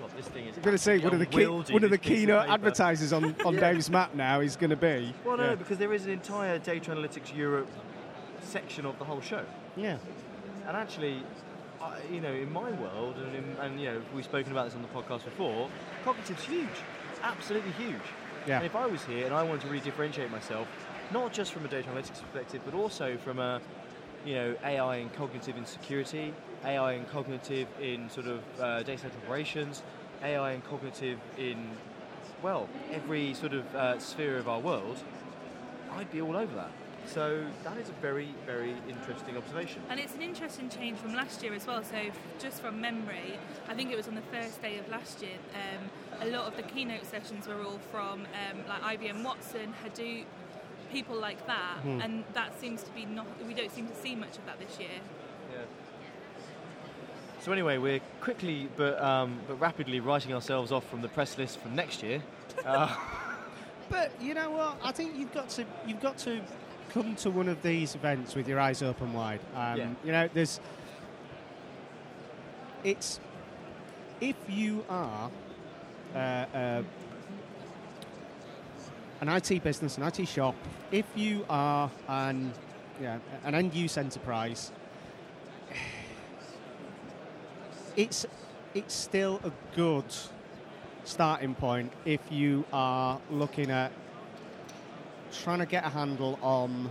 God, 0.00 0.10
this 0.16 0.26
thing 0.28 0.46
is. 0.46 0.56
I'm 0.56 0.62
going 0.62 0.76
to 0.76 0.82
say 0.82 0.98
one 0.98 1.12
of 1.12 1.20
the 1.20 1.26
key, 1.26 1.46
one 1.46 1.84
of 1.84 1.90
the 1.90 1.96
this 1.96 2.00
keynote 2.00 2.48
advertisers 2.48 3.12
on, 3.12 3.36
on 3.44 3.54
Dave's 3.66 3.88
map 3.88 4.14
now 4.14 4.40
is 4.40 4.56
going 4.56 4.70
to 4.70 4.76
be. 4.76 5.14
Well, 5.24 5.36
no, 5.36 5.50
yeah. 5.50 5.54
because 5.54 5.78
there 5.78 5.92
is 5.92 6.06
an 6.06 6.12
entire 6.12 6.58
data 6.58 6.90
analytics 6.90 7.34
Europe 7.36 7.68
section 8.40 8.84
of 8.84 8.98
the 8.98 9.04
whole 9.04 9.20
show. 9.20 9.44
yeah. 9.76 9.98
And 10.66 10.76
actually, 10.76 11.24
I, 11.80 11.98
you 12.10 12.20
know, 12.20 12.32
in 12.32 12.52
my 12.52 12.70
world, 12.70 13.16
and, 13.16 13.34
in, 13.34 13.44
and 13.60 13.80
you 13.80 13.86
know, 13.86 14.02
we've 14.14 14.24
spoken 14.24 14.52
about 14.52 14.66
this 14.66 14.74
on 14.74 14.82
the 14.82 14.88
podcast 14.88 15.24
before, 15.24 15.68
cognitive's 16.04 16.44
huge, 16.44 16.68
absolutely 17.22 17.72
huge. 17.72 18.02
Yeah. 18.46 18.56
And 18.56 18.66
if 18.66 18.74
I 18.74 18.86
was 18.86 19.04
here 19.04 19.24
and 19.26 19.34
I 19.34 19.42
wanted 19.42 19.62
to 19.62 19.68
really 19.68 19.80
differentiate 19.80 20.30
myself, 20.30 20.66
not 21.12 21.32
just 21.32 21.52
from 21.52 21.64
a 21.64 21.68
data 21.68 21.88
analytics 21.88 22.20
perspective, 22.20 22.62
but 22.64 22.74
also 22.74 23.16
from 23.18 23.38
a, 23.38 23.60
you 24.24 24.34
know, 24.34 24.56
AI 24.64 24.96
and 24.96 25.12
cognitive 25.14 25.56
in 25.56 25.64
security, 25.64 26.34
AI 26.64 26.92
and 26.92 27.08
cognitive 27.08 27.68
in 27.80 28.08
sort 28.10 28.26
of 28.26 28.40
uh, 28.60 28.82
data 28.82 29.02
center 29.02 29.16
operations, 29.24 29.82
AI 30.22 30.52
and 30.52 30.64
cognitive 30.64 31.18
in, 31.38 31.68
well, 32.42 32.68
every 32.92 33.34
sort 33.34 33.52
of 33.52 33.74
uh, 33.74 33.98
sphere 33.98 34.38
of 34.38 34.48
our 34.48 34.60
world, 34.60 34.98
I'd 35.92 36.10
be 36.10 36.20
all 36.22 36.36
over 36.36 36.54
that. 36.56 36.70
So 37.06 37.44
that 37.64 37.76
is 37.76 37.88
a 37.88 37.92
very, 38.00 38.28
very 38.46 38.74
interesting 38.88 39.36
observation. 39.36 39.82
And 39.90 40.00
it's 40.00 40.14
an 40.14 40.22
interesting 40.22 40.68
change 40.68 40.98
from 40.98 41.14
last 41.14 41.42
year 41.42 41.52
as 41.52 41.66
well. 41.66 41.82
So, 41.82 41.96
just 42.38 42.62
from 42.62 42.80
memory, 42.80 43.38
I 43.68 43.74
think 43.74 43.90
it 43.90 43.96
was 43.96 44.08
on 44.08 44.14
the 44.14 44.22
first 44.32 44.62
day 44.62 44.78
of 44.78 44.88
last 44.88 45.20
year. 45.20 45.36
Um, 45.54 45.90
a 46.26 46.30
lot 46.30 46.46
of 46.46 46.56
the 46.56 46.62
keynote 46.62 47.04
sessions 47.04 47.46
were 47.46 47.62
all 47.62 47.80
from 47.90 48.22
um, 48.22 48.58
like 48.68 48.98
IBM 48.98 49.24
Watson, 49.24 49.74
Hadoop, 49.84 50.24
people 50.92 51.16
like 51.16 51.46
that, 51.46 51.78
and 51.84 52.24
that 52.34 52.58
seems 52.60 52.82
to 52.84 52.90
be 52.92 53.04
not. 53.04 53.26
We 53.46 53.54
don't 53.54 53.72
seem 53.72 53.88
to 53.88 53.94
see 53.96 54.14
much 54.14 54.38
of 54.38 54.46
that 54.46 54.58
this 54.58 54.78
year. 54.78 55.00
Yeah. 55.52 55.62
So 57.40 57.50
anyway, 57.50 57.78
we're 57.78 58.00
quickly 58.20 58.68
but 58.76 59.02
um, 59.02 59.40
but 59.48 59.58
rapidly 59.60 59.98
writing 60.00 60.32
ourselves 60.32 60.70
off 60.70 60.88
from 60.88 61.02
the 61.02 61.08
press 61.08 61.36
list 61.36 61.58
from 61.58 61.74
next 61.74 62.02
year. 62.02 62.22
Uh, 62.64 62.94
But 63.90 64.12
you 64.20 64.32
know 64.34 64.50
what? 64.50 64.78
I 64.82 64.92
think 64.92 65.16
you've 65.16 65.34
got 65.34 65.48
to 65.50 65.64
you've 65.86 66.00
got 66.00 66.16
to 66.18 66.40
come 66.92 67.16
to 67.16 67.30
one 67.30 67.48
of 67.48 67.62
these 67.62 67.94
events 67.94 68.34
with 68.34 68.46
your 68.48 68.60
eyes 68.60 68.82
open 68.82 69.12
wide. 69.12 69.40
Um, 69.54 69.78
Yeah. 69.78 69.88
You 70.04 70.12
know, 70.12 70.28
there's 70.32 70.60
it's 72.84 73.20
if 74.20 74.36
you 74.48 74.84
are 74.88 75.30
uh, 76.14 76.18
uh, 76.18 76.82
an 79.20 79.28
IT 79.28 79.62
business, 79.62 79.96
an 79.98 80.02
IT 80.04 80.26
shop, 80.28 80.54
if 80.90 81.06
you 81.14 81.44
are 81.48 81.90
an 82.08 82.52
yeah, 83.00 83.18
an 83.44 83.54
end 83.54 83.74
use 83.74 83.96
enterprise, 83.96 84.70
it's 87.96 88.26
it's 88.74 88.94
still 88.94 89.40
a 89.44 89.52
good 89.74 90.04
starting 91.04 91.54
point 91.54 91.92
if 92.04 92.20
you 92.30 92.64
are 92.72 93.20
looking 93.30 93.70
at 93.70 93.90
trying 95.32 95.58
to 95.60 95.66
get 95.66 95.84
a 95.84 95.88
handle 95.88 96.38
on 96.42 96.90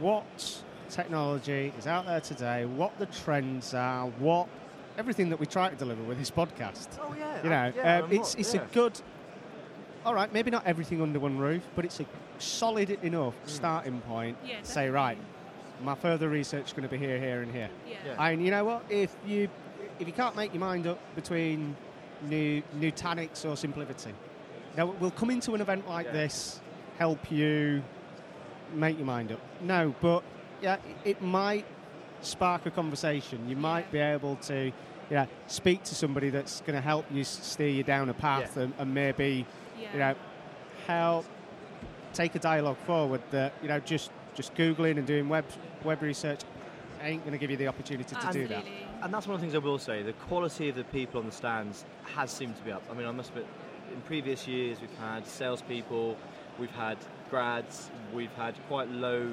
what 0.00 0.62
technology 0.90 1.72
is 1.78 1.86
out 1.86 2.06
there 2.06 2.20
today, 2.20 2.64
what 2.64 2.96
the 2.98 3.06
trends 3.06 3.74
are, 3.74 4.06
what 4.18 4.48
everything 4.98 5.28
that 5.30 5.40
we 5.40 5.46
try 5.46 5.68
to 5.68 5.76
deliver 5.76 6.02
with 6.02 6.18
this 6.18 6.30
podcast. 6.30 6.88
oh 7.00 7.14
yeah, 7.18 7.42
You 7.42 7.50
know, 7.50 7.72
yeah, 7.76 7.98
um, 7.98 8.12
it's 8.12 8.34
not- 8.34 8.40
it's 8.40 8.54
yeah. 8.54 8.62
a 8.62 8.66
good. 8.66 9.00
All 10.04 10.14
right, 10.14 10.32
maybe 10.32 10.50
not 10.50 10.64
everything 10.66 11.02
under 11.02 11.18
one 11.18 11.36
roof, 11.36 11.62
but 11.74 11.84
it's 11.84 11.98
a 12.00 12.06
solid 12.38 12.90
enough 12.90 13.34
Mm. 13.44 13.48
starting 13.48 14.00
point. 14.02 14.36
Yeah, 14.46 14.56
say 14.62 14.88
right, 14.88 15.18
my 15.82 15.94
further 15.94 16.28
research 16.28 16.66
is 16.66 16.72
going 16.72 16.84
to 16.84 16.88
be 16.88 16.96
here, 16.98 17.18
here, 17.18 17.42
and 17.42 17.50
here. 17.50 17.68
Yeah. 17.88 17.96
Yeah. 18.06 18.24
And 18.28 18.44
you 18.44 18.50
know 18.50 18.64
what? 18.64 18.84
If 18.88 19.14
you 19.26 19.48
if 19.98 20.06
you 20.06 20.12
can't 20.12 20.36
make 20.36 20.52
your 20.52 20.60
mind 20.60 20.86
up 20.86 20.98
between 21.14 21.74
new 22.22 22.62
Nutanix 22.78 23.44
or 23.46 23.54
SimpliVity, 23.56 24.12
now 24.76 24.86
we'll 25.00 25.10
come 25.10 25.30
into 25.30 25.54
an 25.54 25.60
event 25.60 25.88
like 25.88 26.06
Yeah. 26.06 26.12
this, 26.12 26.60
help 26.98 27.30
you 27.30 27.82
make 28.74 28.96
your 28.96 29.06
mind 29.06 29.32
up. 29.32 29.40
No, 29.60 29.94
but 30.00 30.22
yeah, 30.60 30.76
it 31.04 31.22
might 31.22 31.64
spark 32.22 32.66
a 32.66 32.70
conversation. 32.70 33.48
You 33.48 33.56
might 33.56 33.90
be 33.92 33.98
able 33.98 34.36
to, 34.36 34.72
yeah, 35.10 35.26
speak 35.46 35.82
to 35.84 35.94
somebody 35.94 36.30
that's 36.30 36.60
going 36.62 36.74
to 36.74 36.80
help 36.80 37.06
you 37.10 37.24
steer 37.24 37.68
you 37.68 37.82
down 37.82 38.08
a 38.08 38.14
path 38.14 38.52
Yeah. 38.56 38.64
and, 38.64 38.74
and 38.78 38.94
maybe 38.94 39.46
Yeah. 39.80 39.92
you 39.92 39.98
know 39.98 40.14
help 40.86 41.26
take 42.12 42.34
a 42.34 42.38
dialogue 42.38 42.78
forward 42.86 43.20
that 43.30 43.52
you 43.62 43.68
know 43.68 43.78
just 43.80 44.10
just 44.34 44.54
googling 44.54 44.96
and 44.98 45.06
doing 45.06 45.28
web 45.28 45.44
web 45.84 46.00
research 46.02 46.40
ain't 47.02 47.22
going 47.24 47.32
to 47.32 47.38
give 47.38 47.50
you 47.50 47.56
the 47.58 47.68
opportunity 47.68 48.14
to 48.16 48.32
do 48.32 48.48
that. 48.48 48.64
And 49.02 49.12
that's 49.12 49.26
one 49.26 49.34
of 49.34 49.40
the 49.40 49.44
things 49.46 49.54
I 49.54 49.58
will 49.58 49.78
say. 49.78 50.02
The 50.02 50.14
quality 50.14 50.70
of 50.70 50.76
the 50.76 50.84
people 50.84 51.20
on 51.20 51.26
the 51.26 51.32
stands 51.32 51.84
has 52.14 52.30
seemed 52.30 52.56
to 52.56 52.62
be 52.62 52.72
up. 52.72 52.82
I 52.90 52.94
mean, 52.94 53.06
I 53.06 53.10
must 53.12 53.30
admit, 53.30 53.46
in 53.92 54.00
previous 54.02 54.46
years 54.46 54.80
we've 54.80 54.98
had 54.98 55.26
salespeople, 55.26 56.16
we've 56.58 56.70
had 56.70 56.96
grads, 57.30 57.90
we've 58.14 58.32
had 58.32 58.54
quite 58.68 58.90
low 58.90 59.30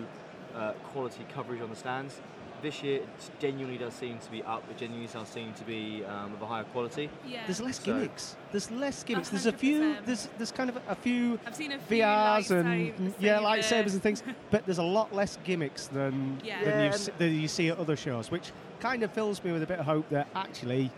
uh, 0.56 0.72
quality 0.92 1.26
coverage 1.34 1.62
on 1.62 1.70
the 1.70 1.76
stands. 1.76 2.20
This 2.62 2.82
year, 2.82 3.02
it 3.02 3.10
genuinely 3.40 3.78
does 3.78 3.94
seem 3.94 4.20
to 4.20 4.32
be 4.32 4.42
up. 4.44 4.64
It 4.72 4.78
genuinely 4.78 5.10
does 5.12 5.28
seem 5.28 5.54
to 5.56 5.66
be 5.66 6.06
um, 6.06 6.34
of 6.34 6.42
a 6.42 6.46
higher 6.46 6.64
quality. 6.64 7.10
Yeah. 7.28 7.42
There's 7.46 7.60
less 7.60 7.78
So- 7.78 7.86
gimmicks. 7.94 8.38
There's 8.52 8.72
less 8.72 9.04
gimmicks. 9.04 9.28
There's 9.30 9.48
a 9.48 9.52
few. 9.52 9.98
There's 10.06 10.30
there's 10.38 10.54
kind 10.54 10.70
of 10.70 10.80
a 10.88 10.96
few 10.96 11.38
I've 11.46 11.56
seen 11.58 11.74
a 11.74 11.80
few 11.80 11.98
VRs 11.98 12.52
and 12.52 13.14
yeah, 13.20 13.40
lightsabers 13.40 13.92
and 13.92 14.02
things, 14.02 14.24
but 14.52 14.66
there's 14.66 14.78
a 14.78 14.84
lot 14.84 15.14
less 15.14 15.38
gimmicks 15.44 15.88
than 15.88 16.40
Yeah. 16.42 16.64
than, 16.64 16.70
Yeah, 16.70 16.84
you 16.84 16.90
s- 16.90 17.10
than 17.18 17.36
you 17.42 17.48
see 17.50 17.68
at 17.68 17.78
other 17.80 17.98
shows, 17.98 18.32
which 18.32 18.54
kind 18.80 19.04
of 19.04 19.12
fills 19.12 19.44
me 19.44 19.52
with 19.52 19.64
a 19.64 19.68
bit 19.68 19.80
of 19.80 19.86
hope 19.86 20.08
that 20.10 20.28
actually 20.34 20.90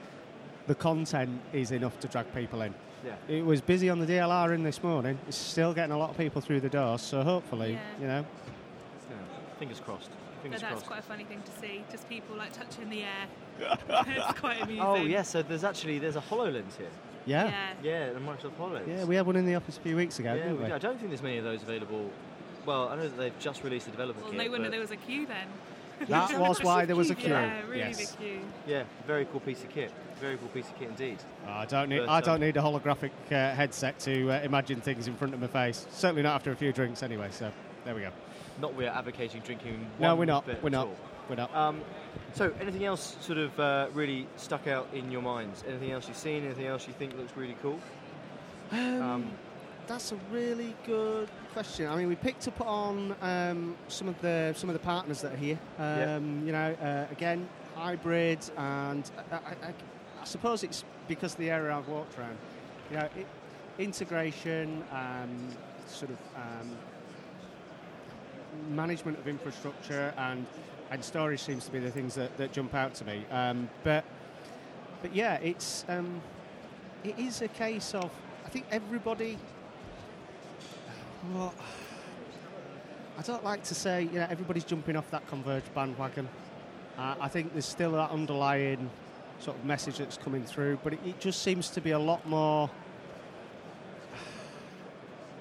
the 0.68 0.76
content 0.76 1.42
is 1.52 1.72
enough 1.72 2.00
to 2.02 2.08
drag 2.08 2.32
people 2.36 2.62
in. 2.62 2.76
Yeah. 3.06 3.14
It 3.28 3.46
was 3.46 3.62
busy 3.62 3.90
on 3.90 4.00
the 4.00 4.06
DLR 4.06 4.54
in 4.54 4.64
this 4.64 4.82
morning. 4.82 5.18
It's 5.28 5.38
still 5.38 5.74
getting 5.74 5.92
a 5.92 5.98
lot 5.98 6.10
of 6.10 6.18
people 6.18 6.42
through 6.42 6.62
the 6.62 6.70
door, 6.70 6.98
so 6.98 7.22
hopefully, 7.24 7.74
Yeah. 7.74 7.80
you 8.02 8.08
know, 8.08 8.26
Yeah. 9.10 9.16
Fingers 9.60 9.80
crossed. 9.80 10.10
But 10.10 10.42
Fingers 10.42 10.62
that's 10.62 10.74
crossed. 10.74 10.86
quite 10.88 11.00
a 11.00 11.04
funny 11.04 11.24
thing 11.24 11.42
to 11.44 11.52
see, 11.62 11.84
just 11.92 12.08
people 12.10 12.36
like 12.36 12.52
touching 12.54 12.90
the 12.90 13.04
air. 13.04 13.28
it's 13.90 14.40
quite 14.40 14.62
amusing. 14.64 14.82
Oh 14.84 14.96
yeah, 14.96 15.22
so 15.22 15.42
there's 15.42 15.64
actually 15.64 16.00
there's 16.00 16.16
a 16.16 16.22
Hololens 16.22 16.76
here. 16.78 16.88
yeah, 17.26 17.46
Yeah. 17.84 18.08
Yeah, 18.08 18.14
the 18.14 18.20
Microsoft 18.20 18.58
Hololens. 18.60 18.88
yeah. 18.88 19.04
We 19.06 19.16
had 19.16 19.26
one 19.26 19.36
in 19.36 19.46
the 19.46 19.56
office 19.56 19.78
a 19.78 19.82
few 19.82 19.96
weeks 19.96 20.20
ago, 20.20 20.34
Yeah, 20.34 20.44
didn't 20.44 20.58
we 20.60 20.66
we? 20.66 20.72
I 20.72 20.78
don't 20.80 20.98
think 20.98 21.10
there's 21.12 21.22
many 21.24 21.38
of 21.38 21.44
those 21.44 21.62
available. 21.64 22.12
Well, 22.66 22.90
I 22.90 22.96
know 22.96 23.04
that 23.04 23.18
they've 23.18 23.40
just 23.40 23.64
released 23.64 23.88
a 23.88 23.92
development 23.92 24.24
Well, 24.26 24.32
kit. 24.34 24.44
no 24.46 24.52
wonder 24.52 24.66
but- 24.66 24.72
there 24.72 24.80
was 24.82 24.92
a 24.92 24.96
queue 24.98 25.28
then. 25.28 25.48
That 26.08 26.40
was 26.40 26.62
why 26.62 26.86
there 26.86 26.96
was 26.96 27.10
a 27.10 27.16
queue. 27.16 27.30
Yeah, 27.30 27.62
really 27.68 27.80
yes. 27.80 27.98
big 27.98 28.20
queue. 28.20 28.40
Yeah, 28.68 28.84
very 29.08 29.26
cool 29.26 29.40
piece 29.40 29.64
of 29.64 29.70
kit. 29.70 29.92
Very 30.20 30.38
cool 30.38 30.48
piece 30.50 30.68
of 30.68 30.78
kit 30.78 30.90
indeed. 30.90 31.18
Oh, 31.48 31.52
I 31.52 31.66
don't 31.66 31.90
need. 31.90 32.00
But, 32.00 32.10
I 32.10 32.18
um, 32.18 32.24
don't 32.24 32.40
need 32.40 32.58
a 32.58 32.62
holographic 32.62 33.12
uh, 33.32 33.54
headset 33.56 34.00
to 34.00 34.32
uh, 34.32 34.42
imagine 34.42 34.82
things 34.82 35.08
in 35.08 35.16
front 35.16 35.34
of 35.34 35.40
my 35.40 35.48
face. 35.48 35.86
Certainly 35.92 36.24
not 36.24 36.36
after 36.36 36.52
a 36.52 36.56
few 36.56 36.72
drinks, 36.72 37.04
anyway. 37.04 37.30
So 37.32 37.52
there 37.84 37.96
we 37.96 38.02
go. 38.02 38.12
Not 38.62 38.76
we're 38.76 38.90
advocating 38.90 39.42
drinking. 39.42 39.86
No, 40.00 40.16
we're 40.16 40.26
not. 40.26 40.46
bit 40.46 40.64
We're 40.64 40.70
not. 40.70 40.88
all. 40.88 40.96
we're 41.30 41.36
not. 41.36 41.54
Um, 41.56 41.82
so, 42.34 42.54
anything 42.62 42.86
else 42.86 43.18
sort 43.20 43.38
of 43.38 43.60
uh, 43.60 43.88
really 43.94 44.28
stuck 44.38 44.68
out 44.68 44.88
in 44.94 45.12
your 45.12 45.22
minds? 45.22 45.64
Anything 45.68 45.92
else 45.92 46.08
you've 46.08 46.18
seen? 46.18 46.46
Anything 46.46 46.68
else 46.68 46.88
you 46.88 46.94
think 46.94 47.18
looks 47.18 47.36
really 47.36 47.58
cool? 47.62 47.80
Um, 48.72 49.30
That's 49.88 50.12
a 50.12 50.16
really 50.32 50.76
good 50.86 51.30
question. 51.54 51.88
I 51.88 51.96
mean, 51.96 52.08
we 52.08 52.16
picked 52.16 52.48
up 52.48 52.60
on 52.62 53.16
um, 53.22 53.76
some 53.88 54.08
of 54.08 54.20
the 54.22 54.54
some 54.58 54.68
of 54.70 54.74
the 54.74 54.80
partners 54.80 55.22
that 55.22 55.34
are 55.34 55.38
here. 55.38 55.60
Yeah. 55.78 56.16
Um, 56.16 56.46
You 56.46 56.52
know, 56.54 56.74
uh, 56.82 57.06
again, 57.12 57.48
hybrid, 57.76 58.40
and 58.58 59.10
I, 59.32 59.36
I, 59.36 59.40
I- 59.68 59.74
I 60.22 60.28
suppose 60.28 60.64
it's 60.64 60.84
because 61.08 61.34
of 61.34 61.38
the 61.40 61.52
area 61.52 61.72
I've 61.78 61.88
walked 61.88 62.18
around. 62.18 62.36
You 62.90 62.98
know, 62.98 63.08
it, 63.16 63.28
integration, 63.78 64.84
um, 64.92 65.50
sort 65.86 66.10
of 66.10 66.18
um, 66.36 66.72
management 68.76 69.20
of 69.20 69.28
infrastructure, 69.28 70.12
and 70.18 70.48
and 70.90 71.04
storage 71.04 71.42
seems 71.44 71.66
to 71.66 71.72
be 71.72 71.78
the 71.80 71.92
things 71.92 72.16
that, 72.16 72.36
that 72.38 72.52
jump 72.54 72.74
out 72.74 72.96
to 72.96 73.06
me. 73.06 73.24
Um, 73.30 73.70
but 73.84 74.04
but 75.04 75.14
yeah, 75.16 75.36
it's 75.44 75.86
um, 75.90 76.22
it 77.04 77.20
is 77.20 77.44
a 77.44 77.48
case 77.50 77.94
of 77.94 78.10
I 78.46 78.50
think 78.50 78.66
everybody. 78.72 79.38
Well, 81.34 81.54
I 83.18 83.22
don't 83.22 83.44
like 83.44 83.64
to 83.64 83.76
say 83.76 84.04
you 84.04 84.20
know 84.20 84.28
everybody's 84.30 84.64
jumping 84.64 84.96
off 84.96 85.10
that 85.12 85.28
converged 85.28 85.74
bandwagon. 85.74 86.28
Uh, 86.98 87.16
I 87.20 87.28
think 87.28 87.54
there's 87.54 87.66
still 87.66 87.94
that 87.94 88.12
underlying 88.12 88.90
sort 89.40 89.58
of 89.58 89.66
message 89.66 89.98
that's 89.98 90.18
coming 90.18 90.44
through, 90.44 90.80
but 90.84 90.94
it, 90.94 91.00
it 91.06 91.20
just 91.20 91.42
seems 91.42 91.70
to 91.72 91.82
be 91.82 91.92
a 91.92 92.00
lot 92.00 92.28
more. 92.28 92.70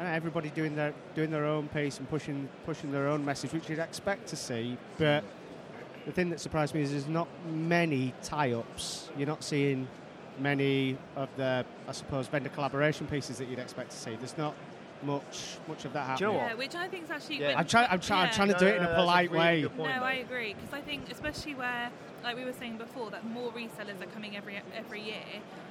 Everybody 0.01 0.51
doing 0.51 0.75
their 0.75 0.93
doing 1.15 1.31
their 1.31 1.45
own 1.45 1.69
pace 1.69 1.99
and 1.99 2.09
pushing 2.09 2.49
pushing 2.65 2.91
their 2.91 3.09
own 3.09 3.25
message, 3.25 3.53
which 3.53 3.69
you'd 3.69 3.79
expect 3.79 4.27
to 4.29 4.37
see. 4.37 4.77
But 4.99 5.23
the 6.07 6.13
thing 6.13 6.31
that 6.31 6.41
surprised 6.41 6.75
me 6.75 6.83
is 6.83 6.91
there's 6.91 7.07
not 7.07 7.29
many 7.51 8.13
tie-ups. 8.23 9.11
You're 9.17 9.29
not 9.29 9.45
seeing 9.45 9.87
many 10.39 10.99
of 11.17 11.29
the, 11.37 11.65
I 11.89 11.93
suppose, 11.93 12.27
vendor 12.27 12.51
collaboration 12.51 13.07
pieces 13.07 13.39
that 13.39 13.49
you'd 13.49 13.59
expect 13.59 13.91
to 13.93 13.97
see. 13.97 14.17
There's 14.17 14.37
not 14.37 14.55
much 15.05 15.57
much 15.69 15.85
of 15.85 15.93
that 15.93 16.19
Do 16.19 16.25
you 16.25 16.33
know 16.33 16.39
what? 16.39 16.49
Yeah, 16.49 16.55
which 16.55 16.75
I 16.75 16.89
think 16.89 17.05
is 17.05 17.11
actually. 17.11 17.41
Yeah. 17.41 17.59
I'm 17.59 17.67
trying. 17.67 17.89
I'm, 17.91 18.01
try, 18.01 18.23
I'm 18.25 18.31
trying 18.33 18.49
to 18.49 18.59
do 18.59 18.67
it 18.67 18.77
in 18.77 18.83
a 18.83 18.87
No, 18.87 18.91
no, 18.91 18.93
a 18.93 19.01
polite 19.01 19.31
really 19.31 19.67
way. 19.67 19.69
point, 19.69 19.95
no, 19.97 20.03
I 20.03 20.13
agree 20.15 20.55
because 20.55 20.73
I 20.73 20.81
think, 20.81 21.11
especially 21.11 21.55
where, 21.55 21.91
like 22.25 22.37
we 22.37 22.45
were 22.45 22.53
saying 22.55 22.79
before, 22.79 23.11
that 23.11 23.25
more 23.27 23.53
resellers 23.53 24.01
are 24.03 24.07
coming 24.13 24.37
every 24.37 24.61
every 24.75 25.03
year. 25.03 25.23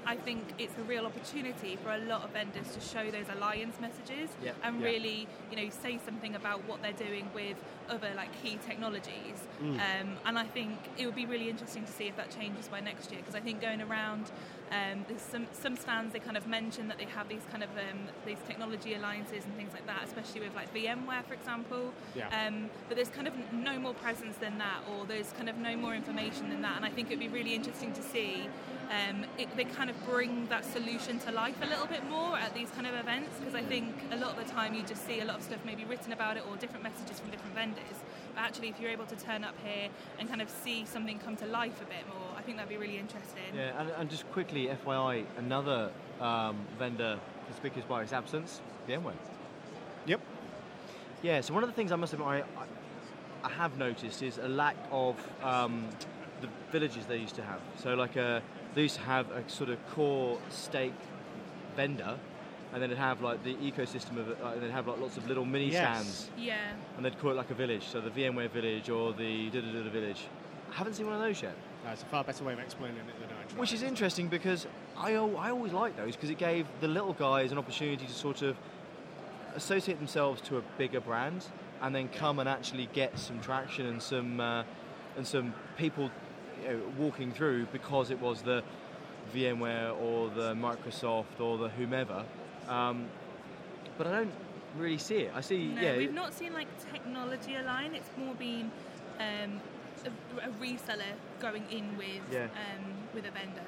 I 0.06 0.16
think 0.16 0.44
it's 0.60 0.78
a 0.78 0.84
real 0.84 1.06
opportunity 1.06 1.78
for 1.82 1.92
a 1.92 1.98
lot 1.98 2.24
of 2.24 2.32
vendors 2.32 2.68
to 2.74 2.82
show 2.82 3.10
those 3.10 3.26
alliance 3.34 3.76
messages 3.80 4.30
Yep. 4.44 4.56
and 4.64 4.84
really, 4.84 5.28
you 5.50 5.56
know, 5.58 5.70
say 5.70 5.98
something 6.06 6.36
about 6.36 6.68
what 6.68 6.82
they're 6.82 6.92
doing 7.08 7.30
with 7.34 7.56
other 7.90 8.10
like 8.16 8.30
key 8.42 8.58
technologies. 8.66 9.48
Mm. 9.62 9.76
Um, 9.76 10.18
and 10.26 10.38
I 10.38 10.44
think 10.44 10.78
it 10.98 11.06
would 11.06 11.16
be 11.16 11.26
really 11.26 11.50
interesting 11.50 11.86
to 11.86 11.92
see 11.92 12.08
if 12.08 12.16
that 12.18 12.32
changes 12.38 12.68
by 12.68 12.80
next 12.82 13.12
year 13.12 13.22
because 13.22 13.36
I 13.36 13.40
think 13.40 13.62
going 13.62 13.82
around, 13.82 14.32
um, 14.72 15.06
there's 15.08 15.22
some 15.22 15.48
some 15.54 15.76
stands 15.78 16.14
they 16.14 16.20
kind 16.20 16.38
of 16.38 16.48
mention 16.48 16.88
that 16.90 16.98
they 16.98 17.06
have 17.06 17.30
these 17.30 17.46
kind 17.52 17.64
of 17.64 17.70
um, 17.78 18.00
these 18.26 18.38
technology 18.48 18.94
alliances 18.96 19.46
and 19.46 19.56
things 19.56 19.72
like 19.74 19.86
that, 19.88 20.02
especially 20.04 20.42
with 20.42 20.56
like 20.56 20.74
VMware, 20.74 21.24
for 21.26 21.34
example. 21.34 21.94
Yeah. 22.16 22.28
Um, 22.30 22.70
but 22.88 22.96
there's 22.96 23.10
kind 23.10 23.28
of 23.28 23.34
no 23.54 23.80
more 23.80 23.94
presence 23.94 24.38
than 24.38 24.58
that, 24.58 24.82
or 24.92 25.06
there's 25.06 25.32
kind 25.34 25.50
of 25.50 25.58
no 25.58 25.76
more 25.78 25.96
information 25.96 26.43
than 26.50 26.62
that. 26.62 26.76
And 26.76 26.86
I 26.86 26.90
think 26.90 27.08
it'd 27.08 27.20
be 27.20 27.28
really 27.28 27.54
interesting 27.54 27.94
to 27.94 28.02
see 28.02 28.48
um, 28.90 29.26
it, 29.38 29.56
they 29.56 29.64
kind 29.64 29.90
of 29.90 30.06
bring 30.06 30.48
that 30.48 30.66
solution 30.66 31.20
to 31.20 31.32
life 31.32 31.56
a 31.62 31.66
little 31.66 31.88
bit 31.88 32.08
more 32.10 32.38
at 32.38 32.54
these 32.54 32.70
kind 32.72 32.86
of 32.86 32.94
events 32.96 33.40
because 33.40 33.56
I 33.56 33.64
think 33.64 33.96
a 34.12 34.18
lot 34.18 34.38
of 34.38 34.46
the 34.46 34.52
time 34.52 34.74
you 34.74 34.84
just 34.84 35.06
see 35.06 35.20
a 35.20 35.26
lot 35.26 35.38
of 35.38 35.44
stuff 35.44 35.60
maybe 35.66 35.86
written 35.86 36.14
about 36.14 36.38
it 36.38 36.44
or 36.50 36.56
different 36.58 36.84
messages 36.84 37.20
from 37.20 37.32
different 37.32 37.56
vendors. 37.56 37.98
But 38.36 38.42
actually, 38.42 38.70
if 38.70 38.80
you're 38.80 38.92
able 38.92 39.06
to 39.06 39.16
turn 39.16 39.44
up 39.44 39.56
here 39.64 39.90
and 40.20 40.28
kind 40.28 40.42
of 40.42 40.50
see 40.50 40.86
something 40.86 41.20
come 41.20 41.36
to 41.38 41.46
life 41.46 41.82
a 41.82 41.86
bit 41.86 42.08
more, 42.08 42.38
I 42.38 42.42
think 42.42 42.58
that'd 42.58 42.70
be 42.70 42.78
really 42.78 42.98
interesting. 42.98 43.44
Yeah, 43.56 43.80
and, 43.80 43.90
and 43.92 44.10
just 44.10 44.30
quickly, 44.32 44.68
FYI, 44.68 45.26
another 45.38 45.92
um, 46.20 46.58
vendor 46.78 47.20
conspicuous 47.46 47.86
by 47.88 48.04
its 48.04 48.14
absence, 48.14 48.62
VMware. 48.88 49.14
Yep. 50.06 50.22
Yeah, 51.22 51.42
so 51.42 51.54
one 51.54 51.64
of 51.64 51.70
the 51.70 51.76
things 51.76 51.92
I 51.92 51.96
must 51.96 52.14
admit 52.14 52.28
I, 52.28 52.38
I, 52.40 52.44
I 53.44 53.50
have 53.50 53.78
noticed 53.78 54.22
is 54.22 54.38
a 54.38 54.48
lack 54.48 54.76
of 54.92 55.16
um, 55.42 55.88
the 56.44 56.50
villages 56.72 57.06
they 57.06 57.18
used 57.18 57.36
to 57.36 57.44
have. 57.44 57.60
So, 57.82 57.94
like, 57.96 58.16
a, 58.16 58.42
they 58.76 58.84
used 58.84 58.96
to 58.96 59.02
have 59.02 59.30
a 59.32 59.48
sort 59.50 59.70
of 59.70 59.78
core 59.94 60.38
stake 60.50 60.94
vendor, 61.76 62.18
and 62.72 62.82
then 62.82 62.90
it'd 62.90 62.98
have 62.98 63.22
like 63.22 63.44
the 63.44 63.56
ecosystem 63.56 64.18
of 64.18 64.30
it, 64.30 64.38
uh, 64.44 64.48
and 64.50 64.62
they'd 64.64 64.72
have 64.72 64.88
like 64.88 65.00
lots 65.00 65.18
of 65.18 65.28
little 65.28 65.46
mini 65.46 65.70
Yes. 65.72 65.76
stands, 66.08 66.30
Yeah. 66.38 66.58
and 66.96 67.06
they'd 67.06 67.18
call 67.20 67.32
it 67.32 67.36
like 67.36 67.50
a 67.52 67.54
village. 67.56 67.84
So 67.88 68.02
the 68.02 68.10
VMware 68.10 68.50
village 68.50 68.90
or 68.90 69.14
the 69.14 69.50
da 69.52 69.62
da 69.62 69.72
da 69.84 69.90
village. 69.90 70.22
I 70.72 70.76
haven't 70.76 70.94
seen 70.96 71.06
one 71.06 71.16
of 71.16 71.22
those 71.22 71.42
yet. 71.42 71.56
It's 71.92 72.02
a 72.02 72.06
far 72.06 72.24
better 72.24 72.44
way 72.44 72.54
of 72.54 72.60
explaining 72.60 72.98
it 72.98 73.20
than 73.20 73.30
I 73.30 73.44
tried. 73.48 73.60
Which 73.60 73.74
is 73.74 73.84
interesting 73.84 74.28
because 74.28 74.66
I, 74.98 75.14
I 75.14 75.50
always 75.52 75.74
like 75.74 75.96
those 75.98 76.16
because 76.16 76.30
it 76.32 76.38
gave 76.40 76.66
the 76.80 76.88
little 76.88 77.14
guys 77.14 77.52
an 77.52 77.58
opportunity 77.60 78.06
to 78.08 78.14
sort 78.14 78.42
of 78.42 78.56
associate 79.56 79.98
themselves 80.00 80.42
to 80.42 80.58
a 80.58 80.62
bigger 80.78 81.00
brand 81.00 81.46
and 81.82 81.94
then 81.94 82.08
come 82.10 82.40
and 82.40 82.48
actually 82.50 82.88
get 82.94 83.20
some 83.20 83.40
traction 83.42 83.86
and 83.86 84.02
some 84.02 84.40
uh, 84.40 84.64
and 85.18 85.28
some 85.28 85.54
people 85.78 86.10
you 86.64 86.70
know, 86.70 86.80
walking 86.98 87.32
through 87.32 87.66
because 87.68 88.12
it 88.12 88.20
was 88.20 88.42
the 88.42 88.64
VMware 89.34 90.00
or 90.02 90.30
the 90.30 90.54
Microsoft 90.54 91.40
or 91.40 91.58
the 91.58 91.70
whomever. 91.70 92.24
Um, 92.68 93.08
but 93.98 94.08
I 94.08 94.12
don't 94.12 94.32
really 94.78 94.98
see 94.98 95.18
it. 95.18 95.32
I 95.36 95.42
see, 95.42 95.68
No, 95.68 95.82
yeah, 95.82 95.98
we've 95.98 96.14
not 96.14 96.34
seen 96.34 96.54
like 96.54 96.68
technology 96.92 97.56
align. 97.56 97.94
It's 97.96 98.10
more 98.18 98.34
been 98.36 98.72
um, 99.20 99.60
a, 100.06 100.48
a 100.48 100.50
reseller 100.62 101.14
going 101.40 101.64
in 101.72 101.96
with 101.98 102.22
Yeah. 102.32 102.44
um, 102.46 102.84
with 103.14 103.26
a 103.26 103.32
vendor. 103.32 103.62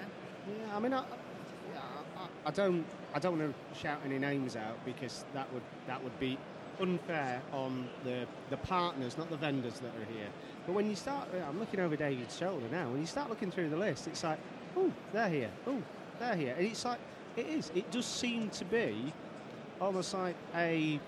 Yeah, 0.47 0.75
I 0.75 0.79
mean, 0.79 0.93
I, 0.93 0.99
I, 0.99 2.27
I 2.47 2.51
don't, 2.51 2.85
I 3.13 3.19
don't 3.19 3.39
want 3.39 3.53
to 3.73 3.79
shout 3.79 3.99
any 4.05 4.19
names 4.19 4.55
out 4.55 4.83
because 4.85 5.25
that 5.33 5.51
would 5.53 5.63
that 5.87 6.03
would 6.03 6.17
be 6.19 6.37
unfair 6.79 7.41
on 7.51 7.87
the 8.03 8.25
the 8.49 8.57
partners, 8.57 9.17
not 9.17 9.29
the 9.29 9.37
vendors 9.37 9.79
that 9.79 9.89
are 9.89 10.13
here. 10.13 10.27
But 10.65 10.73
when 10.73 10.89
you 10.89 10.95
start, 10.95 11.27
I'm 11.47 11.59
looking 11.59 11.79
over 11.79 11.95
David's 11.95 12.37
shoulder 12.37 12.65
now. 12.71 12.89
When 12.89 12.99
you 12.99 13.07
start 13.07 13.29
looking 13.29 13.51
through 13.51 13.69
the 13.69 13.77
list, 13.77 14.07
it's 14.07 14.23
like, 14.23 14.39
oh, 14.75 14.91
they're 15.13 15.29
here. 15.29 15.51
Oh, 15.67 15.81
they're 16.19 16.35
here. 16.35 16.55
And 16.57 16.65
it's 16.65 16.85
like, 16.85 16.99
it 17.35 17.45
is. 17.45 17.71
It 17.75 17.91
does 17.91 18.05
seem 18.05 18.49
to 18.49 18.65
be 18.65 19.13
almost 19.79 20.13
like 20.13 20.35
a. 20.55 20.99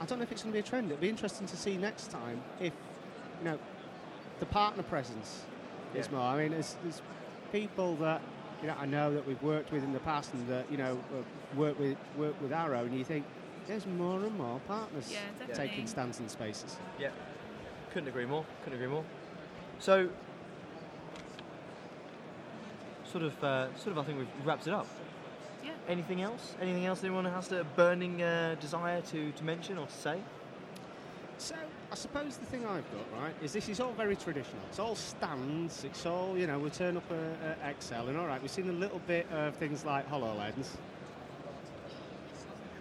I 0.00 0.04
don't 0.04 0.18
know 0.18 0.24
if 0.24 0.32
it's 0.32 0.42
going 0.42 0.52
to 0.52 0.56
be 0.56 0.60
a 0.60 0.68
trend. 0.68 0.90
It'll 0.90 1.00
be 1.00 1.08
interesting 1.08 1.46
to 1.46 1.56
see 1.56 1.76
next 1.78 2.10
time 2.10 2.42
if, 2.60 2.72
you 3.38 3.44
know, 3.46 3.58
the 4.40 4.46
partner 4.46 4.82
presence 4.82 5.44
is 5.94 6.10
more. 6.10 6.20
I 6.20 6.42
mean, 6.42 6.52
there's, 6.52 6.76
there's 6.82 7.00
people 7.52 7.96
that 7.96 8.20
you 8.60 8.68
know 8.68 8.74
I 8.78 8.86
know 8.86 9.12
that 9.14 9.26
we've 9.26 9.42
worked 9.42 9.72
with 9.72 9.84
in 9.84 9.92
the 9.92 10.00
past 10.00 10.32
and 10.34 10.46
that 10.48 10.70
you 10.70 10.76
know 10.76 10.98
uh, 11.12 11.58
work 11.58 11.78
with 11.78 11.96
work 12.16 12.40
with 12.40 12.52
Arrow, 12.52 12.84
and 12.84 12.96
you 12.96 13.04
think 13.04 13.24
there's 13.66 13.86
more 13.86 14.20
and 14.20 14.36
more 14.38 14.60
partners 14.66 15.12
Yeah, 15.12 15.54
taking 15.54 15.86
stands 15.86 16.20
in 16.20 16.28
spaces. 16.28 16.76
Yeah, 16.98 17.10
couldn't 17.92 18.08
agree 18.08 18.26
more. 18.26 18.44
Couldn't 18.64 18.78
agree 18.78 18.92
more. 18.92 19.04
So, 19.78 20.08
sort 23.10 23.24
of, 23.24 23.44
uh, 23.44 23.74
sort 23.76 23.92
of, 23.92 23.98
I 23.98 24.02
think 24.04 24.18
we've 24.18 24.46
wrapped 24.46 24.66
it 24.66 24.72
up. 24.72 24.86
Yeah. 25.64 25.72
Anything 25.88 26.22
else? 26.22 26.54
Anything 26.60 26.86
else 26.86 27.02
anyone 27.02 27.24
has 27.24 27.52
a 27.52 27.64
burning 27.76 28.22
uh, 28.22 28.56
desire 28.60 29.00
to, 29.02 29.32
to 29.32 29.44
mention 29.44 29.78
or 29.78 29.86
to 29.86 29.92
say? 29.92 30.20
So 31.38 31.54
I 31.92 31.94
suppose 31.94 32.38
the 32.38 32.46
thing 32.46 32.64
I've 32.64 32.84
got 32.92 33.20
right 33.20 33.34
is 33.42 33.52
this 33.52 33.68
is 33.68 33.80
all 33.80 33.92
very 33.92 34.16
traditional. 34.16 34.62
It's 34.70 34.78
all 34.78 34.94
stands. 34.94 35.84
It's 35.84 36.06
all 36.06 36.36
you 36.36 36.46
know. 36.46 36.58
We 36.58 36.70
turn 36.70 36.96
up 36.96 37.04
at 37.62 37.70
Excel 37.70 38.08
and 38.08 38.16
all 38.16 38.26
right. 38.26 38.40
We've 38.40 38.50
seen 38.50 38.70
a 38.70 38.72
little 38.72 39.00
bit 39.06 39.30
of 39.30 39.54
things 39.56 39.84
like 39.84 40.08
Hololens. 40.10 40.68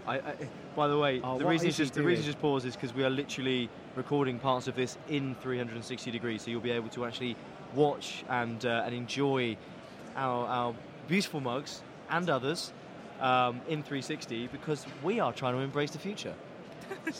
I, 0.07 0.19
I, 0.19 0.35
by 0.75 0.87
the 0.87 0.97
way, 0.97 1.21
Oh, 1.23 1.37
the 1.37 1.45
reason 1.45 1.71
just 1.71 1.93
the 1.93 2.03
reason 2.03 2.19
it's 2.19 2.27
just 2.27 2.41
pause 2.41 2.65
is 2.65 2.75
because 2.75 2.93
we 2.93 3.03
are 3.03 3.09
literally 3.09 3.69
recording 3.95 4.39
parts 4.39 4.67
of 4.67 4.75
this 4.75 4.97
in 5.09 5.35
360 5.41 6.11
degrees, 6.11 6.41
so 6.43 6.51
you'll 6.51 6.61
be 6.61 6.71
able 6.71 6.89
to 6.89 7.05
actually 7.05 7.35
watch 7.73 8.23
and 8.29 8.65
uh, 8.65 8.83
and 8.85 8.93
enjoy 8.93 9.57
our, 10.15 10.45
our 10.47 10.75
beautiful 11.07 11.39
mugs 11.39 11.81
and 12.09 12.29
others 12.29 12.71
um, 13.19 13.61
in 13.67 13.83
360 13.83 14.47
because 14.47 14.85
we 15.03 15.19
are 15.19 15.33
trying 15.33 15.53
to 15.53 15.59
embrace 15.59 15.91
the 15.91 15.99
future. 15.99 16.33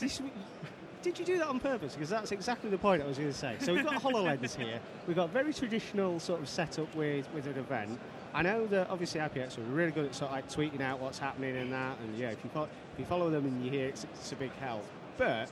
Did 1.06 1.20
you 1.20 1.26
do 1.26 1.38
that 1.38 1.48
on 1.48 1.60
purpose? 1.60 1.94
Because 1.94 2.10
that's 2.10 2.32
exactly 2.32 2.68
the 2.72 2.80
point 2.80 3.04
I 3.04 3.06
was 3.06 3.20
going 3.20 3.30
to 3.32 3.38
say. 3.38 3.58
So 3.60 3.76
we've 3.76 3.84
got 3.86 3.96
a 3.98 4.00
HoloLens 4.08 4.56
here. 4.56 4.80
We've 5.06 5.16
got 5.16 5.30
very 5.30 5.54
traditional 5.54 6.20
sort 6.20 6.42
of 6.42 6.50
setup 6.50 6.94
with, 6.96 7.32
with 7.32 7.46
an 7.46 7.60
event. 7.60 8.00
I 8.34 8.42
know 8.42 8.66
that 8.66 8.90
obviously 8.90 9.20
IPX 9.22 9.60
are 9.60 9.62
really 9.62 9.92
good 9.92 10.08
at 10.08 10.16
sort 10.16 10.32
of 10.32 10.36
like 10.36 10.50
tweeting 10.50 10.82
out 10.82 11.00
what's 11.00 11.20
happening 11.20 11.58
and 11.58 11.72
that. 11.72 12.00
And 12.00 12.18
yeah, 12.18 12.32
if 12.32 12.44
you, 12.44 12.50
fo- 12.50 12.68
if 12.94 13.00
you 13.00 13.06
follow 13.06 13.30
them 13.30 13.46
and 13.46 13.64
you 13.64 13.70
hear 13.70 13.86
it, 13.86 13.90
it's, 13.90 14.04
it's 14.16 14.32
a 14.32 14.36
big 14.36 14.52
help. 14.56 14.84
But 15.20 15.52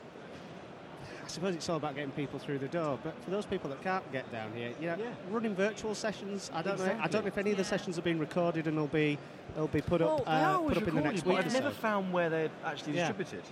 I 1.24 1.28
suppose 1.28 1.54
it's 1.54 1.70
all 1.70 1.78
about 1.78 1.94
getting 1.94 2.10
people 2.12 2.40
through 2.40 2.58
the 2.58 2.68
door. 2.68 2.98
But 3.04 3.14
for 3.24 3.30
those 3.30 3.46
people 3.46 3.70
that 3.70 3.84
can't 3.84 4.12
get 4.12 4.30
down 4.32 4.52
here, 4.56 4.72
you 4.82 4.88
know, 4.88 4.96
Yeah. 4.98 5.06
running 5.30 5.54
virtual 5.54 5.94
sessions. 5.94 6.50
I 6.52 6.64
don't 6.64 6.80
know. 6.80 6.98
I 7.00 7.08
don't 7.08 7.22
know 7.22 7.28
if 7.28 7.38
any 7.38 7.52
of 7.52 7.58
the 7.58 7.64
Yeah. 7.64 7.70
sessions 7.70 7.96
have 7.96 8.04
been 8.04 8.18
recorded 8.18 8.66
and 8.66 8.76
they'll 8.76 8.88
be 8.88 9.20
they'll 9.56 9.68
be 9.68 9.82
put 9.82 10.02
well, 10.02 10.16
up 10.16 10.24
uh, 10.26 10.58
put 10.58 10.78
up 10.78 10.88
in 10.88 10.96
the 10.96 11.02
recorded, 11.02 11.04
next 11.14 11.26
week. 11.28 11.38
I've 11.38 11.54
never 11.54 11.70
so. 11.70 11.76
found 11.76 12.12
where 12.12 12.32
they're 12.32 12.50
actually 12.66 12.94
Yeah. 12.98 13.10
distributed. 13.10 13.44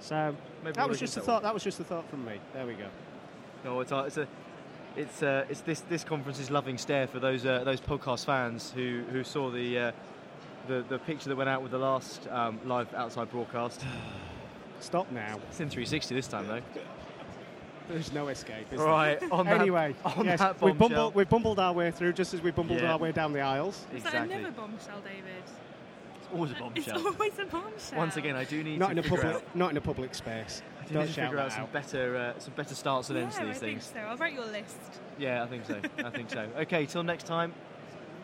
So 0.00 0.34
Maybe 0.64 0.72
that 0.74 0.82
we'll 0.82 0.88
was 0.88 1.00
just 1.00 1.16
a 1.16 1.20
into 1.20 1.26
thought. 1.26 1.42
That 1.42 1.54
was 1.54 1.62
just 1.62 1.80
a 1.80 1.84
thought 1.84 2.08
from 2.10 2.24
me. 2.24 2.40
There 2.54 2.66
we 2.66 2.74
go. 2.74 2.86
No, 3.64 3.80
it's 3.80 3.92
a, 3.92 3.98
it's 4.04 4.16
a 4.16 4.28
it's 4.96 5.22
uh, 5.22 5.44
it's 5.48 5.60
this 5.60 5.80
this 5.80 6.04
conference's 6.04 6.50
loving 6.50 6.78
stare 6.78 7.06
for 7.06 7.20
those 7.20 7.44
uh, 7.46 7.62
those 7.64 7.80
podcast 7.80 8.24
fans 8.24 8.72
who 8.74 9.02
who 9.10 9.22
saw 9.24 9.50
the. 9.50 9.78
Uh, 9.78 9.92
the, 10.68 10.84
the 10.88 10.98
picture 10.98 11.28
that 11.30 11.36
went 11.36 11.48
out 11.48 11.62
with 11.62 11.72
the 11.72 11.78
last 11.78 12.28
um, 12.30 12.60
live 12.66 12.92
outside 12.94 13.30
broadcast. 13.30 13.82
Stop 14.80 15.10
now. 15.10 15.38
It's 15.48 15.58
in 15.60 15.68
360 15.68 16.14
this 16.14 16.28
time, 16.28 16.46
though. 16.46 16.60
There's 17.88 18.12
no 18.12 18.28
escape. 18.28 18.72
Is 18.72 18.78
Right, 18.78 19.18
There? 19.18 19.32
on 19.32 19.46
that- 19.46 19.60
anyway, 19.60 19.94
on 20.04 20.24
yes, 20.24 20.38
that 20.38 20.60
we 20.62 20.72
bombshell. 20.72 20.88
bumbled, 20.88 21.14
we 21.14 21.24
bumbled 21.24 21.58
our 21.58 21.72
way 21.72 21.90
through 21.90 22.12
just 22.12 22.34
as 22.34 22.40
we 22.40 22.50
bumbled 22.52 22.80
Yeah. 22.80 22.92
our 22.92 22.98
way 22.98 23.10
down 23.10 23.32
the 23.32 23.40
aisles. 23.40 23.84
Is 23.94 24.04
that 24.04 24.14
Exactly. 24.14 24.34
another 24.36 24.52
bombshell, 24.52 25.00
David? 25.00 25.42
It's 26.30 26.34
always 26.36 26.50
a 26.52 26.54
bombshell. 26.54 26.96
It's 26.96 27.06
always 27.06 27.38
a 27.38 27.44
bombshell. 27.46 27.98
Once 27.98 28.16
again, 28.16 28.36
I 28.36 28.44
do 28.44 28.62
need 28.62 28.78
Not 28.78 28.86
to 28.86 28.92
in 28.92 28.98
a 28.98 29.02
public, 29.02 29.24
out, 29.26 29.56
not 29.56 29.70
in 29.72 29.76
a 29.76 29.80
public 29.80 30.14
space. 30.14 30.62
I 30.80 30.86
do 30.86 30.94
Don't 30.94 31.02
need 31.06 31.14
to 31.14 31.20
figure 31.22 31.38
out 31.38 31.52
some 31.52 31.62
out. 31.62 31.72
better 31.72 32.16
uh, 32.16 32.38
some 32.38 32.54
better 32.54 32.74
starts 32.74 33.08
and 33.10 33.18
yeah, 33.18 33.24
ends 33.24 33.36
to 33.36 33.42
I 33.42 33.46
these 33.46 33.58
think 33.58 33.80
things. 33.80 33.92
so. 33.94 34.00
I'll 34.00 34.16
write 34.16 34.34
your 34.34 34.46
list. 34.46 34.76
Yeah, 35.18 35.42
I 35.42 35.46
think 35.46 35.64
so. 35.66 35.80
I 35.98 36.10
think 36.10 36.30
so. 36.30 36.46
Okay, 36.60 36.86
till 36.86 37.02
next 37.02 37.24
time. 37.26 37.52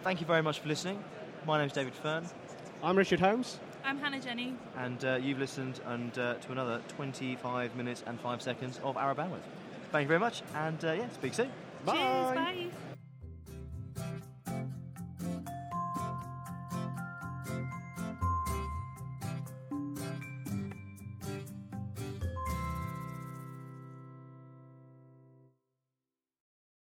Thank 0.03 0.21
you 0.21 0.27
very 0.27 0.43
much 0.43 0.61
for 0.61 0.69
listening. 0.69 1.03
My 1.47 1.59
name's 1.59 1.73
David 1.73 1.95
Fern, 1.95 2.25
I'm 2.83 2.97
Richard 2.97 3.19
Holmes. 3.21 3.59
I'm 3.85 3.99
Hannah 3.99 4.21
Jenny. 4.21 4.55
and 4.79 5.05
uh, 5.05 5.17
you've 5.21 5.39
listened 5.39 5.81
and 5.87 6.17
uh, 6.19 6.35
to 6.35 6.53
another 6.53 6.81
25 6.89 7.77
minutes 7.77 8.03
and 8.07 8.21
five 8.21 8.41
seconds 8.43 8.81
of 8.85 8.97
Arrow 8.97 9.15
Bandwidth. 9.15 9.47
Thank 9.93 10.03
you 10.05 10.09
very 10.09 10.21
much, 10.21 10.43
and 10.55 10.85
uh, 10.85 10.93
yeah, 10.93 11.09
speak 11.11 11.35
soon. 11.35 11.51
Bye. 11.85 11.93
Cheers. 11.97 12.35
Bye. 12.35 12.67